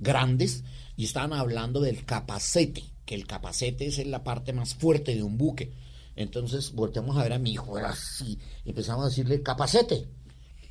[0.00, 0.64] grandes
[0.96, 5.38] y estaban hablando del capacete, que el capacete es la parte más fuerte de un
[5.38, 5.70] buque.
[6.16, 10.08] Entonces volteamos a ver a mi hijo, era así, y empezamos a decirle capacete.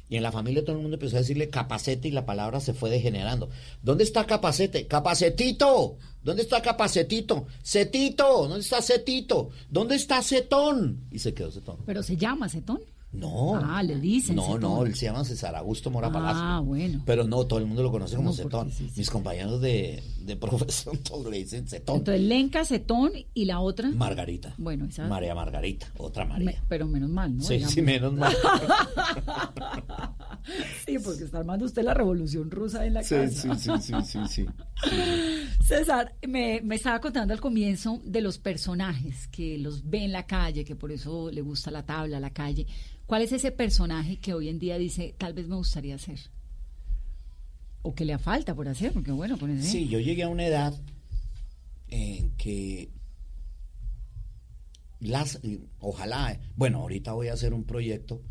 [0.09, 2.73] Y en la familia todo el mundo empezó a decirle capacete y la palabra se
[2.73, 3.49] fue degenerando.
[3.81, 4.85] ¿Dónde está capacete?
[4.87, 5.97] Capacetito.
[6.23, 7.47] ¿Dónde está capacetito?
[7.63, 8.47] Cetito.
[8.47, 9.49] ¿Dónde está cetito?
[9.69, 11.05] ¿Dónde está cetón?
[11.11, 11.77] Y se quedó cetón.
[11.85, 12.81] Pero se llama Cetón.
[13.13, 13.55] No.
[13.63, 14.61] Ah, le dicen No, Cetón.
[14.61, 16.41] no, él se llama César Augusto Mora Palacio.
[16.43, 17.03] Ah, bueno.
[17.05, 18.71] Pero no, todo el mundo lo conoce como No, Cetón.
[18.97, 21.97] Mis compañeros de, de profesión todos le dicen Cetón.
[21.97, 23.89] Entonces, Lenca, Cetón y la otra.
[23.91, 24.55] Margarita.
[24.57, 25.07] Bueno, esa.
[25.07, 26.45] María Margarita, otra María.
[26.47, 27.43] Me- pero menos mal, ¿no?
[27.43, 27.73] sí, Digamos.
[27.73, 28.33] sí, menos mal.
[30.85, 33.55] Sí, porque está armando usted la revolución rusa en la Sí, casa.
[33.55, 34.45] sí, sí, sí, sí, sí.
[35.77, 40.63] César, me, estaba contando al comienzo de los personajes que los ve en la calle,
[40.63, 42.67] que por eso le gusta la tabla, la calle.
[43.05, 46.19] ¿Cuál es ese personaje que hoy en día dice, tal vez me gustaría hacer?
[47.81, 49.37] O que le falta por hacer, porque bueno.
[49.61, 50.73] Sí, yo llegué a una edad
[51.89, 52.89] en que
[54.99, 55.39] las
[55.79, 58.21] ojalá, bueno, ahorita voy a hacer un proyecto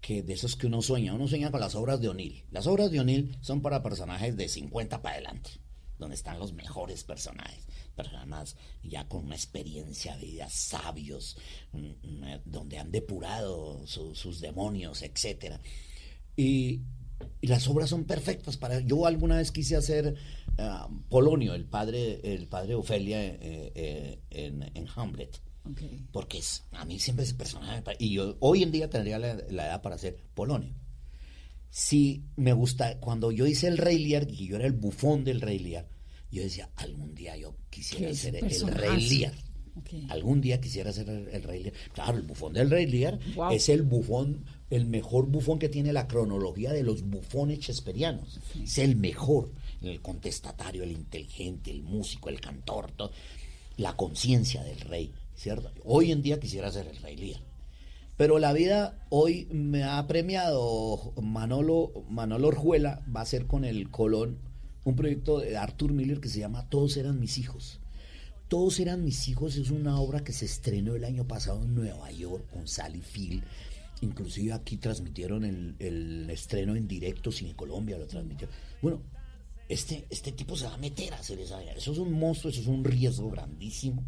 [0.00, 2.44] que de esos que uno sueña, uno sueña con las obras de O'Neill.
[2.50, 5.50] Las obras de O'Neill son para personajes de 50 para adelante,
[5.98, 11.36] donde están los mejores personajes, personas ya con una experiencia de vida, sabios,
[11.72, 15.60] mm, mm, donde han depurado su- sus demonios, etcétera.
[16.36, 16.82] Y,
[17.40, 20.14] y las obras son perfectas para yo alguna vez quise hacer
[20.58, 25.40] ah, Polonio el padre el padre Ofelia eh, eh, en, en Hamlet.
[26.12, 29.66] Porque es, a mí siempre ese personaje y yo hoy en día tendría la, la
[29.66, 30.74] edad para hacer Polonio
[31.70, 35.40] sí me gusta cuando yo hice el Rey Lear y yo era el bufón del
[35.40, 35.86] Rey Lear
[36.30, 39.08] yo decía algún día yo quisiera Que ser el, Rey.
[39.18, 39.34] Lear.
[40.10, 41.74] Algún día quisiera ser el, el Rey Lear.
[41.92, 43.52] Claro, el bufón del Rey Lear Wow.
[43.52, 48.40] es el bufón, el mejor bufón que tiene la cronología de los bufones shakespearianos.
[48.62, 53.12] Es el mejor, el contestatario, el inteligente, el músico, el cantor, todo.
[53.76, 55.70] la conciencia del rey, ¿cierto?
[55.84, 57.40] Hoy en día quisiera ser el Rey Lear.
[58.18, 63.90] Pero la vida hoy me ha premiado Manolo, Manolo Orjuela, va a hacer con el
[63.90, 64.38] Colón
[64.84, 67.78] un proyecto de Arthur Miller que se llama Todos eran mis hijos.
[68.48, 72.10] Todos eran mis hijos es una obra que se estrenó el año pasado en Nueva
[72.10, 73.44] York con Sally Field.
[74.00, 78.48] Inclusive aquí transmitieron el, el estreno en directo, Cine Colombia lo transmitió.
[78.82, 79.00] Bueno,
[79.68, 81.70] este, este tipo se va a meter a hacer esa vaina.
[81.72, 84.02] Eso es un monstruo, eso es un riesgo grandísimo.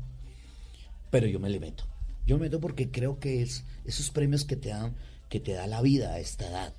[1.10, 1.84] Pero yo me le meto.
[2.26, 4.94] Yo me meto porque creo que es esos premios que te dan,
[5.28, 6.74] que te da la vida a esta edad.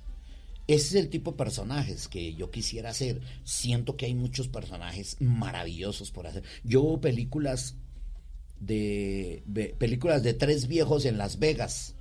[0.68, 3.20] Ese es el tipo de personajes que yo quisiera hacer.
[3.44, 6.44] Siento que hay muchos personajes maravillosos por hacer.
[6.64, 7.76] Yo veo películas
[8.60, 9.42] de
[9.78, 11.96] películas de tres viejos en Las Vegas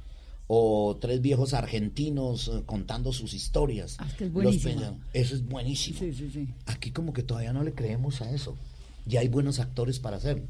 [0.54, 3.96] o tres viejos argentinos eh, contando sus historias.
[4.00, 5.00] Ah, que es buenísimo.
[5.14, 5.98] eso es buenísimo.
[5.98, 6.50] Sí, sí, sí.
[6.66, 8.58] Aquí como que todavía no le creemos a eso.
[9.06, 10.44] Ya hay buenos actores para hacerlo.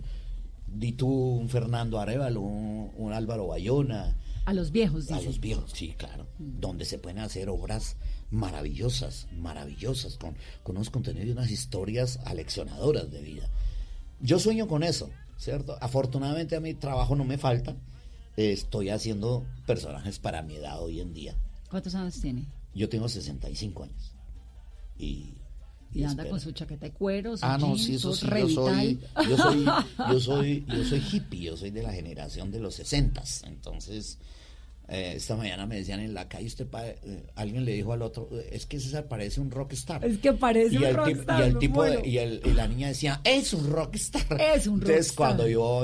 [0.73, 5.27] Di tú un Fernando Arevalo, un, un Álvaro Bayona, A los viejos, a dice.
[5.27, 7.97] los viejos, sí, claro, donde se pueden hacer obras
[8.29, 13.49] maravillosas, maravillosas, con, con unos contenidos y unas historias aleccionadoras de vida.
[14.21, 15.77] Yo sueño con eso, ¿cierto?
[15.81, 17.75] Afortunadamente a mi trabajo no me falta,
[18.37, 21.35] estoy haciendo personajes para mi edad hoy en día.
[21.69, 22.47] ¿Cuántos años tiene?
[22.73, 24.15] Yo tengo 65 años.
[24.97, 25.35] Y,
[25.93, 28.47] Y anda con su chaqueta de cuero, su Ah, no, jeans, sí, eso sí, yo
[28.49, 32.75] soy, yo soy, yo soy, yo soy hippie, yo soy de la generación de los
[32.75, 34.17] sesentas, entonces
[34.91, 36.97] eh, esta mañana me decían en la calle, usted pa- eh,
[37.35, 40.03] alguien le dijo al otro, es que César parece un rockstar.
[40.05, 42.89] Es que parece y un rockstar, y el tipo de- y, el- y la niña
[42.89, 44.21] decía, es un rockstar.
[44.39, 45.15] Es un Entonces rockstar.
[45.15, 45.83] cuando yo,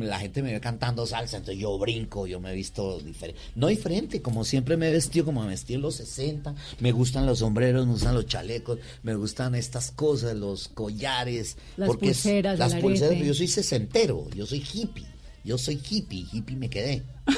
[0.00, 3.40] la gente me ve cantando salsa, entonces yo brinco, yo me he visto diferente.
[3.54, 6.54] No diferente, como siempre me he vestido como me vestí en los 60.
[6.80, 11.56] Me gustan los sombreros, me gustan los chalecos, me gustan estas cosas, los collares.
[11.76, 15.04] Las porque es- pulseras, las pulseras, yo soy sesentero, yo soy hippie.
[15.46, 17.04] Yo soy hippie, hippie me quedé.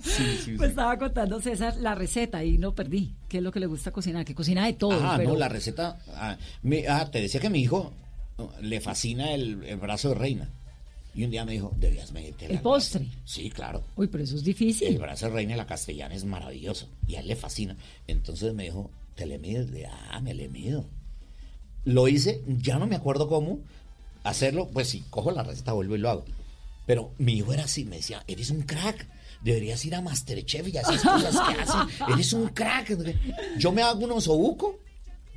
[0.00, 3.14] Sí, sí, Me estaba contando César la receta y no perdí.
[3.28, 4.24] ¿Qué es lo que le gusta cocinar?
[4.24, 4.92] Que cocina de todo.
[5.00, 5.98] Ah, pero no, la receta.
[6.14, 7.92] ah, mi- ah, te decía que a mi hijo
[8.38, 10.48] oh, le fascina el, el brazo de reina.
[11.14, 13.06] Y un día me dijo, debías meter El postre.
[13.24, 13.84] Sí, claro.
[13.96, 14.88] Uy, pero eso es difícil.
[14.88, 16.88] El brazo de reina de la castellana es maravilloso.
[17.06, 17.76] Y a él le fascina.
[18.08, 19.70] Entonces me dijo, ¿te le mides?
[19.70, 20.84] De, ah, me le mido.
[21.84, 23.60] Lo hice, ya no me acuerdo cómo
[24.24, 24.68] hacerlo.
[24.72, 26.24] Pues si cojo la receta, vuelvo y lo hago.
[26.86, 29.06] Pero mi hijo era así, me decía, eres un crack.
[29.42, 32.12] Deberías ir a Masterchef y esas cosas que hacen.
[32.12, 32.96] Eres un crack.
[33.58, 34.78] Yo me hago un osobuco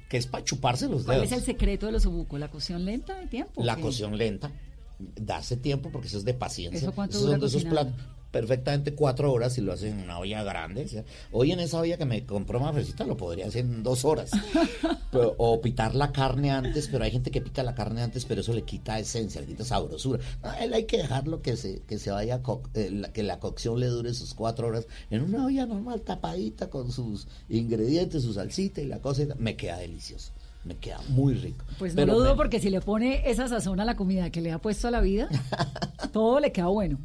[0.09, 1.31] que es para chuparse los ¿Cuál dedos.
[1.33, 2.39] es el secreto de los obucos?
[2.39, 3.61] ¿La cocción lenta de tiempo?
[3.63, 3.81] La ¿Qué?
[3.81, 4.51] cocción lenta.
[4.99, 6.79] Darse tiempo porque eso es de paciencia.
[6.79, 7.93] ¿Eso cuánto Esos dura son de esos platos.
[8.31, 10.83] Perfectamente cuatro horas y lo hace en una olla grande.
[10.85, 14.05] o sea, hoy en esa olla que me compró Mafrecita lo podría hacer en dos
[14.05, 14.31] horas.
[15.11, 18.41] Pero- o pitar la carne antes, pero hay gente que pica la carne antes, pero
[18.41, 20.19] eso le quita esencia, le quita sabrosura.
[20.59, 23.79] Él hay que dejarlo que se, que se vaya, co- eh, la- que la cocción
[23.79, 28.81] le dure sus cuatro horas en una olla normal, tapadita, con sus ingredientes, su salsita
[28.81, 29.23] y la cosa.
[29.23, 30.31] y- Me queda delicioso.
[30.65, 31.63] Me queda muy rico.
[31.79, 34.29] Pues no Pero lo dudo me- porque si le pone esa sazón a la comida
[34.29, 35.29] que le ha puesto a la vida,
[36.11, 36.97] todo le queda bueno.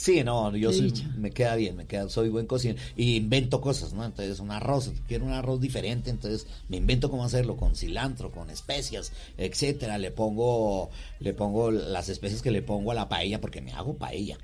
[0.00, 3.92] Sí, no, yo soy- me queda bien, me queda, soy buen cocinero y invento cosas,
[3.94, 4.04] ¿no?
[4.04, 8.48] Entonces un arroz, quiero un arroz diferente, entonces me invento cómo hacerlo con cilantro, con
[8.48, 9.98] especias, etcétera.
[9.98, 10.88] Le pongo,
[11.18, 14.38] le pongo las especias que le pongo a la paella porque me hago paella,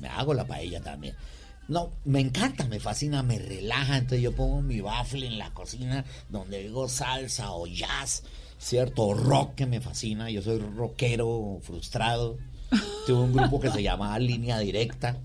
[0.00, 1.14] me hago la paella también.
[1.68, 3.98] No, me encanta, me fascina, me relaja.
[3.98, 8.24] Entonces yo pongo mi baffle en la cocina donde digo salsa o jazz,
[8.58, 9.04] ¿cierto?
[9.04, 10.28] O rock que me fascina.
[10.30, 12.38] Yo soy rockero frustrado.
[13.06, 15.16] Tuve un grupo que se llamaba Línea Directa.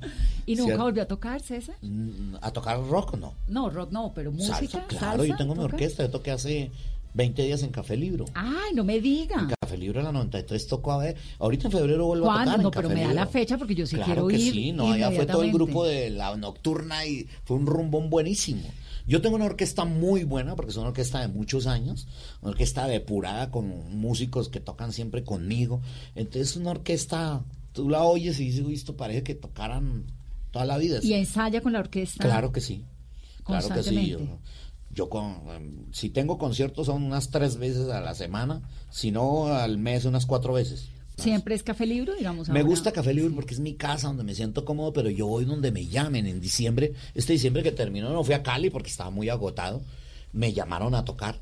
[0.45, 0.83] ¿Y nunca ¿cierto?
[0.83, 1.75] volvió a tocar, César?
[1.81, 3.33] Mm, ¿A tocar rock no?
[3.47, 4.57] No, rock no, pero música.
[4.57, 6.71] Salsa, claro, salsa, yo tengo mi orquesta, yo toqué hace
[7.13, 8.25] 20 días en Café Libro.
[8.33, 9.47] Ay, no me diga.
[9.59, 11.17] Café Libro en la 93 tocó a ver.
[11.39, 12.55] Ahorita en febrero vuelvo a tocar.
[12.55, 14.53] en No, pero me da la fecha porque yo sí Claro quiero que ir.
[14.53, 18.63] Sí, no, allá fue todo el grupo de la nocturna y fue un rumbón buenísimo.
[19.07, 22.07] Yo tengo una orquesta muy buena porque es una orquesta de muchos años,
[22.41, 25.81] una orquesta depurada con músicos que tocan siempre conmigo.
[26.15, 27.43] Entonces, una orquesta,
[27.73, 30.05] tú la oyes y dices, "Uy, esto parece que tocaran
[30.51, 30.99] toda la vida.
[31.01, 32.23] Y ensaya con la orquesta.
[32.23, 32.85] Claro que sí.
[33.43, 34.09] Claro que sí.
[34.09, 34.19] Yo,
[34.93, 39.47] yo con, em, si tengo conciertos son unas tres veces a la semana, si no
[39.47, 40.89] al mes unas cuatro veces.
[41.17, 42.49] Siempre es café libro, digamos.
[42.49, 45.45] Me gusta Café Libre porque es mi casa donde me siento cómodo, pero yo voy
[45.45, 46.25] donde me llamen.
[46.25, 49.81] En diciembre, este diciembre que terminó, no fui a Cali porque estaba muy agotado.
[50.33, 51.39] Me llamaron a tocar,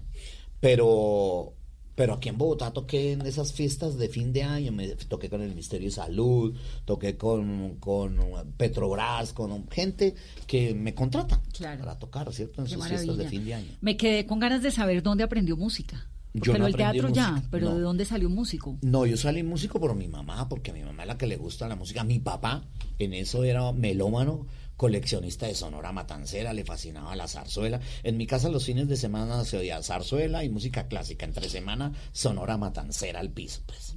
[0.59, 1.53] pero
[1.95, 5.41] pero aquí en Bogotá toqué en esas fiestas de fin de año, me toqué con
[5.41, 6.55] el Ministerio de Salud,
[6.85, 8.17] toqué con, con
[8.55, 10.15] Petrobras, con gente
[10.47, 11.81] que me contrata Claro.
[11.81, 12.61] para tocar, ¿cierto?
[12.61, 13.67] En Qué sus fiestas de fin de año.
[13.81, 16.07] Me quedé con ganas de saber dónde aprendió música.
[16.33, 17.75] Yo no aprendí teatro ya, pero no.
[17.75, 18.77] ¿de dónde salió músico?
[18.81, 21.37] No, yo salí músico por mi mamá, porque a mi mamá es la que le
[21.37, 22.03] gusta la música.
[22.03, 22.63] Mi papá
[22.99, 24.45] en eso era melómano,
[24.77, 27.79] coleccionista de sonora matancera, le fascinaba la zarzuela.
[28.03, 31.25] En mi casa los fines de semana se oía zarzuela y música clásica.
[31.25, 33.95] Entre semana, sonora matancera al piso, pues.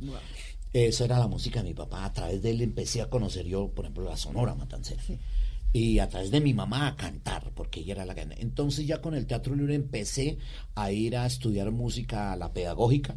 [0.72, 2.06] Eso era la música de mi papá.
[2.06, 5.02] A través de él empecé a conocer yo, por ejemplo, la sonora matancera.
[5.72, 8.26] Y a través de mi mamá a cantar, porque ella era la que...
[8.38, 10.38] Entonces ya con el Teatro Libre empecé
[10.74, 13.16] a ir a estudiar música, la pedagógica,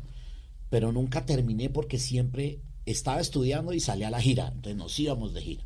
[0.69, 4.47] pero nunca terminé porque siempre estaba estudiando y salía a la gira.
[4.47, 5.63] Entonces nos íbamos de gira.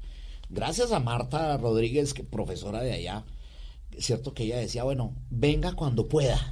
[0.49, 3.23] Gracias a Marta Rodríguez, que profesora de allá,
[3.99, 6.51] cierto que ella decía, bueno, venga cuando pueda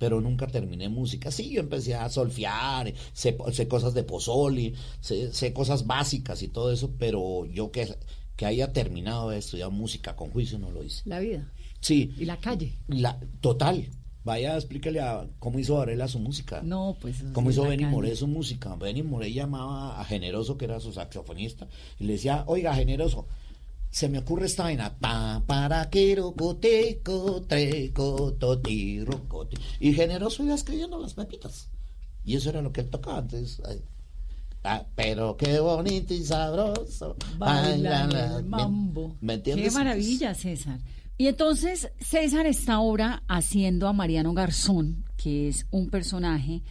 [0.00, 1.30] pero nunca terminé música.
[1.30, 6.48] Sí, yo empecé a solfear, sé, sé cosas de pozoli, sé, sé cosas básicas y
[6.48, 7.94] todo eso, pero yo que,
[8.40, 11.02] que haya terminado de estudiar música con juicio no lo hice.
[11.04, 11.52] La vida.
[11.80, 12.14] Sí.
[12.16, 12.72] Y la calle.
[12.88, 13.86] La, total.
[14.24, 16.62] Vaya, explíquele a cómo hizo Varela su música.
[16.62, 17.22] No, pues.
[17.34, 17.84] ¿Cómo hizo Benny.
[17.84, 18.74] Moré su música?
[18.76, 21.68] Benny Moré llamaba a Generoso, que era su saxofonista,
[21.98, 23.28] y le decía, oiga, Generoso,
[23.90, 24.96] se me ocurre esta vaina.
[24.98, 29.58] Pa, para, quiero, coteco, treco, toti, rocote.
[29.80, 31.68] Y Generoso iba escribiendo las pepitas.
[32.24, 33.18] Y eso era lo que él tocaba.
[33.18, 33.60] Entonces,
[34.64, 37.16] ah, pero qué bonito y sabroso.
[37.38, 39.16] Bailan Baila, el ¿me- mambo.
[39.20, 39.72] ¿Me entiendes?
[39.72, 40.78] Qué maravilla, César.
[41.18, 46.62] Y entonces César está ahora haciendo a Mariano Garzón, que es un personaje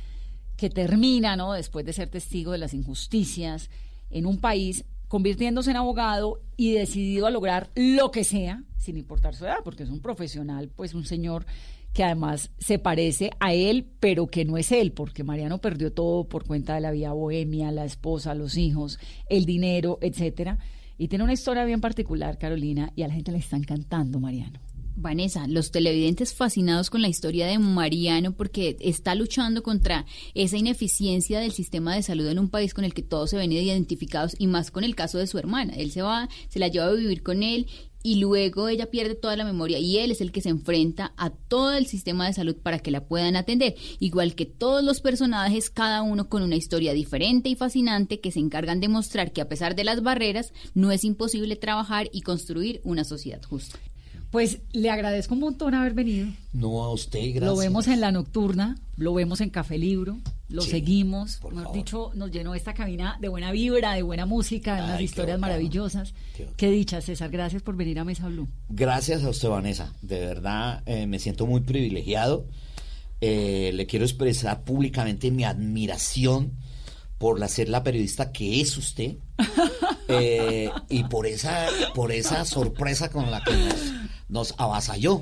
[0.58, 1.54] que termina, ¿no?
[1.54, 3.70] Después de ser testigo de las injusticias
[4.10, 9.36] en un país, convirtiéndose en abogado y decidido a lograr lo que sea, sin importar
[9.36, 11.46] su edad, porque es un profesional, pues un señor
[11.94, 16.28] que además se parece a él, pero que no es él, porque Mariano perdió todo
[16.28, 20.60] por cuenta de la vida bohemia, la esposa, los hijos, el dinero, etcétera.
[20.98, 24.60] Y tiene una historia bien particular, Carolina, y a la gente le está encantando, Mariano.
[25.02, 31.40] Vanessa, los televidentes fascinados con la historia de Mariano porque está luchando contra esa ineficiencia
[31.40, 34.48] del sistema de salud en un país con el que todos se ven identificados y
[34.48, 35.74] más con el caso de su hermana.
[35.74, 37.68] Él se va, se la lleva a vivir con él
[38.02, 41.30] y luego ella pierde toda la memoria y él es el que se enfrenta a
[41.30, 43.76] todo el sistema de salud para que la puedan atender.
[44.00, 48.40] Igual que todos los personajes, cada uno con una historia diferente y fascinante que se
[48.40, 52.82] encargan de mostrar que a pesar de las barreras no es imposible trabajar y construir
[52.84, 53.80] una sociedad justa.
[54.32, 56.28] Pues le agradezco un montón haber venido.
[56.54, 57.46] No, a usted, gracias.
[57.46, 60.20] Lo vemos en la nocturna, lo vemos en Café Libro,
[60.50, 61.38] lo Sí, seguimos.
[61.38, 61.78] por Mejor favor.
[61.78, 65.04] dicho, nos llenó esta cabina de buena vibra, de buena música, de unas Ay, qué
[65.06, 65.54] historias bacano.
[65.54, 66.14] maravillosas.
[66.58, 67.30] Qué, dicha, César.
[67.30, 68.48] Gracias por venir a Mesa Blue.
[68.70, 69.94] Gracias a usted, Vanessa.
[70.02, 72.46] De verdad, eh, me siento muy privilegiado.
[73.22, 76.54] Eh, le quiero expresar públicamente mi admiración
[77.18, 79.18] por la, ser la periodista que es usted.
[80.12, 83.76] Eh, y por esa, por esa sorpresa con la que nos,
[84.28, 85.22] nos avasalló.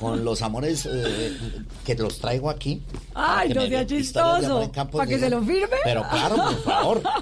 [0.00, 1.36] Con los amores eh,
[1.84, 2.80] que los traigo aquí.
[3.14, 4.70] Ay, no sea chistoso.
[4.92, 5.76] ¿Para que se lo firme?
[5.84, 7.02] Pero claro, por favor.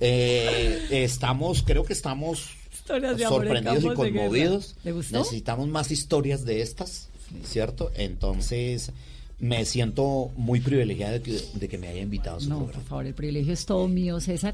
[0.00, 2.50] Eh, estamos, creo que estamos
[2.84, 4.74] sorprendidos y conmovidos.
[4.84, 5.18] ¿Le gustó?
[5.18, 7.08] Necesitamos más historias de estas,
[7.44, 7.90] ¿cierto?
[7.94, 8.90] Entonces,
[9.38, 12.80] me siento muy privilegiado de que, de que me haya invitado a su No, programa.
[12.82, 14.52] por favor, el privilegio es todo mío, César.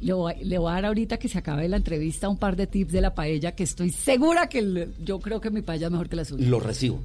[0.00, 2.66] Le voy, le voy a dar ahorita que se acabe la entrevista un par de
[2.66, 6.08] tips de la paella que estoy segura que yo creo que mi paella es mejor
[6.08, 6.46] que la suya.
[6.46, 7.00] Lo recibo.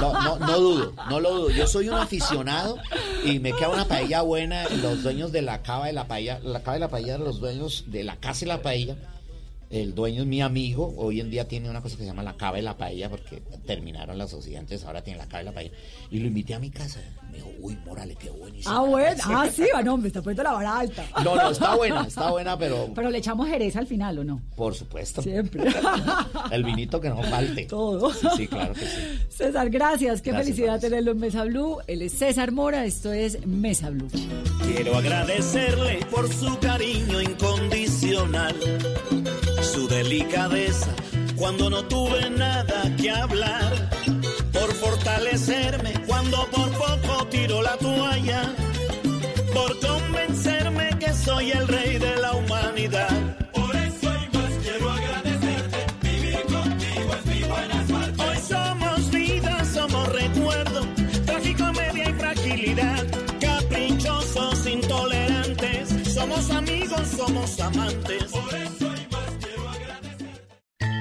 [0.00, 1.50] No, dudo, no lo dudo.
[1.50, 2.78] Yo soy un aficionado
[3.24, 4.68] y me queda una paella buena.
[4.82, 7.84] Los dueños de la cava de la paella, la cava de la paella, los dueños
[7.88, 8.96] de la casa de la paella.
[9.70, 10.94] El dueño es mi amigo.
[10.96, 13.42] Hoy en día tiene una cosa que se llama la cava de la paella porque
[13.66, 15.72] terminaron las sociedades, ahora tiene la cava de la paella.
[16.10, 17.00] Y lo invité a mi casa.
[17.34, 18.72] Me dijo, uy, Morales, qué buenísimo.
[18.74, 21.04] Ah, bueno, ah, sí, ah, no, me está poniendo la vara alta.
[21.24, 24.40] No, no, está buena, está buena, pero Pero le echamos jerez al final, ¿o no?
[24.54, 25.20] por supuesto.
[25.20, 25.64] Siempre.
[26.52, 27.64] El vinito que no falte.
[27.64, 28.12] Todo.
[28.12, 29.18] Sí, sí, claro que sí.
[29.28, 30.22] César, gracias.
[30.22, 31.78] Qué Gracias, felicidad tenerlo en Mesa Blue.
[31.88, 34.08] Él es César Mora, esto es Mesa Blue.
[34.64, 38.54] Quiero agradecerle por su cariño incondicional,
[39.62, 40.94] su delicadeza
[41.36, 43.90] cuando no tuve nada que hablar,
[44.52, 45.92] por fortalecerme
[46.50, 48.54] por poco tiro la toalla,
[49.52, 51.83] por convencerme que soy el rey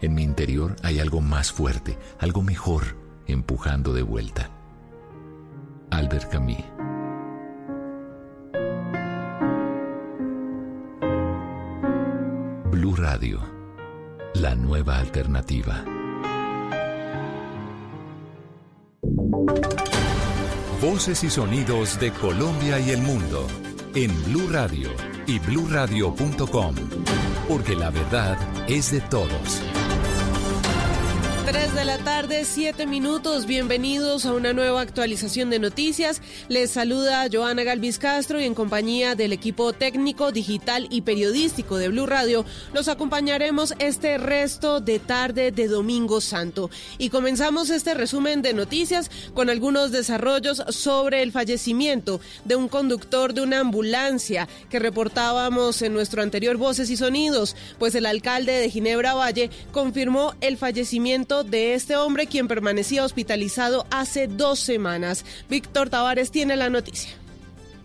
[0.00, 2.96] en mi interior hay algo más fuerte, algo mejor,
[3.26, 4.50] empujando de vuelta.
[5.90, 6.56] Albert Camus.
[12.70, 13.40] Blue Radio,
[14.34, 15.84] la nueva alternativa.
[20.80, 23.46] Voces y sonidos de Colombia y el mundo
[23.94, 24.88] en Blue Radio
[25.26, 26.74] y bluradio.com,
[27.48, 29.60] porque la verdad es de todos.
[31.50, 33.44] 3 de la tarde, 7 minutos.
[33.44, 36.22] Bienvenidos a una nueva actualización de noticias.
[36.46, 41.88] Les saluda Joana Galvis Castro y en compañía del equipo técnico, digital y periodístico de
[41.88, 46.70] Blue Radio, los acompañaremos este resto de tarde de Domingo Santo.
[46.98, 53.34] Y comenzamos este resumen de noticias con algunos desarrollos sobre el fallecimiento de un conductor
[53.34, 58.70] de una ambulancia que reportábamos en nuestro anterior Voces y Sonidos, pues el alcalde de
[58.70, 65.24] Ginebra Valle confirmó el fallecimiento de este hombre quien permanecía hospitalizado hace dos semanas.
[65.48, 67.19] Víctor Tavares tiene la noticia.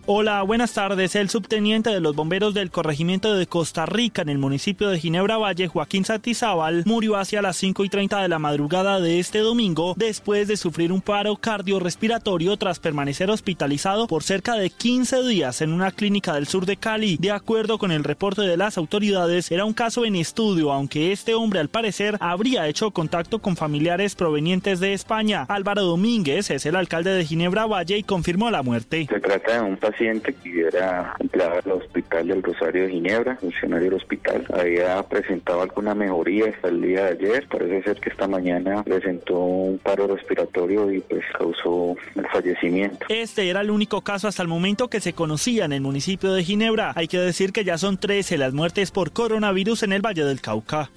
[0.08, 1.16] Hola, buenas tardes.
[1.16, 5.36] El subteniente de los bomberos del corregimiento de Costa Rica en el municipio de Ginebra
[5.36, 9.94] Valle, Joaquín Satizábal, murió hacia las 5 y 30 de la madrugada de este domingo
[9.96, 15.72] después de sufrir un paro cardiorrespiratorio tras permanecer hospitalizado por cerca de 15 días en
[15.72, 17.16] una clínica del sur de Cali.
[17.16, 21.34] De acuerdo con el reporte de las autoridades, era un caso en estudio, aunque este
[21.34, 25.46] hombre al parecer habría hecho contacto con familiares provenientes de España.
[25.48, 29.08] Álvaro Domínguez es el alcalde de Ginebra Valle y confirmó la muerte.
[29.10, 33.86] Se trata de un paciente que era empleado del Hospital del Rosario de Ginebra, funcionario
[33.86, 34.44] del hospital.
[34.52, 37.48] Había presentado alguna mejoría hasta el día de ayer.
[37.48, 43.06] Parece ser que esta mañana presentó un paro respiratorio y pues causó el fallecimiento.
[43.08, 46.44] Este era el único caso hasta el momento que se conocía en el municipio de
[46.44, 46.92] Ginebra.
[46.94, 50.42] Hay que decir que ya son 13 las muertes por coronavirus en el Valle del
[50.42, 50.90] Cauca.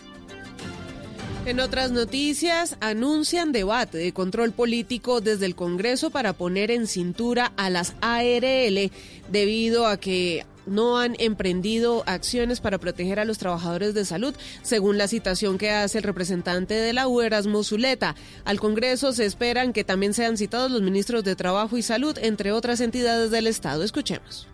[1.45, 7.53] En otras noticias, anuncian debate de control político desde el Congreso para poner en cintura
[7.55, 8.91] a las ARL
[9.31, 14.97] debido a que no han emprendido acciones para proteger a los trabajadores de salud, según
[14.97, 18.15] la citación que hace el representante de la U, Erasmo Zuleta.
[18.45, 22.51] Al Congreso se esperan que también sean citados los ministros de Trabajo y Salud, entre
[22.51, 23.83] otras entidades del Estado.
[23.83, 24.47] Escuchemos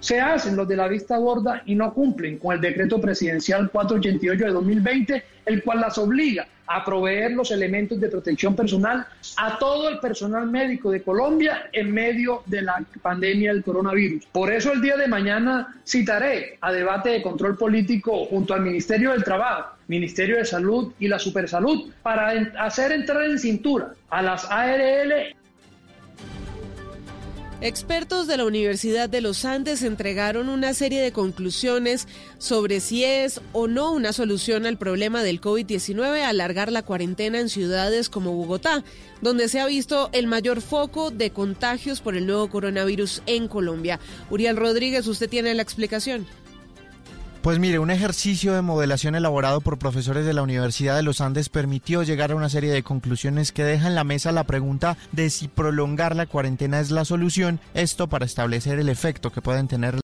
[0.00, 4.44] se hacen los de la vista gorda y no cumplen con el decreto presidencial 488
[4.46, 9.04] de 2020, el cual las obliga a proveer los elementos de protección personal
[9.36, 14.26] a todo el personal médico de Colombia en medio de la pandemia del coronavirus.
[14.26, 19.10] Por eso el día de mañana citaré a debate de control político junto al Ministerio
[19.10, 24.48] del Trabajo, Ministerio de Salud y la Supersalud para hacer entrar en cintura a las
[24.48, 25.34] ARL
[27.62, 32.08] Expertos de la Universidad de los Andes entregaron una serie de conclusiones
[32.38, 37.50] sobre si es o no una solución al problema del COVID-19 alargar la cuarentena en
[37.50, 38.82] ciudades como Bogotá,
[39.20, 44.00] donde se ha visto el mayor foco de contagios por el nuevo coronavirus en Colombia.
[44.30, 46.26] Uriel Rodríguez, usted tiene la explicación.
[47.42, 51.48] Pues mire, un ejercicio de modelación elaborado por profesores de la Universidad de los Andes
[51.48, 55.30] permitió llegar a una serie de conclusiones que dejan en la mesa la pregunta de
[55.30, 59.94] si prolongar la cuarentena es la solución, esto para establecer el efecto que pueden tener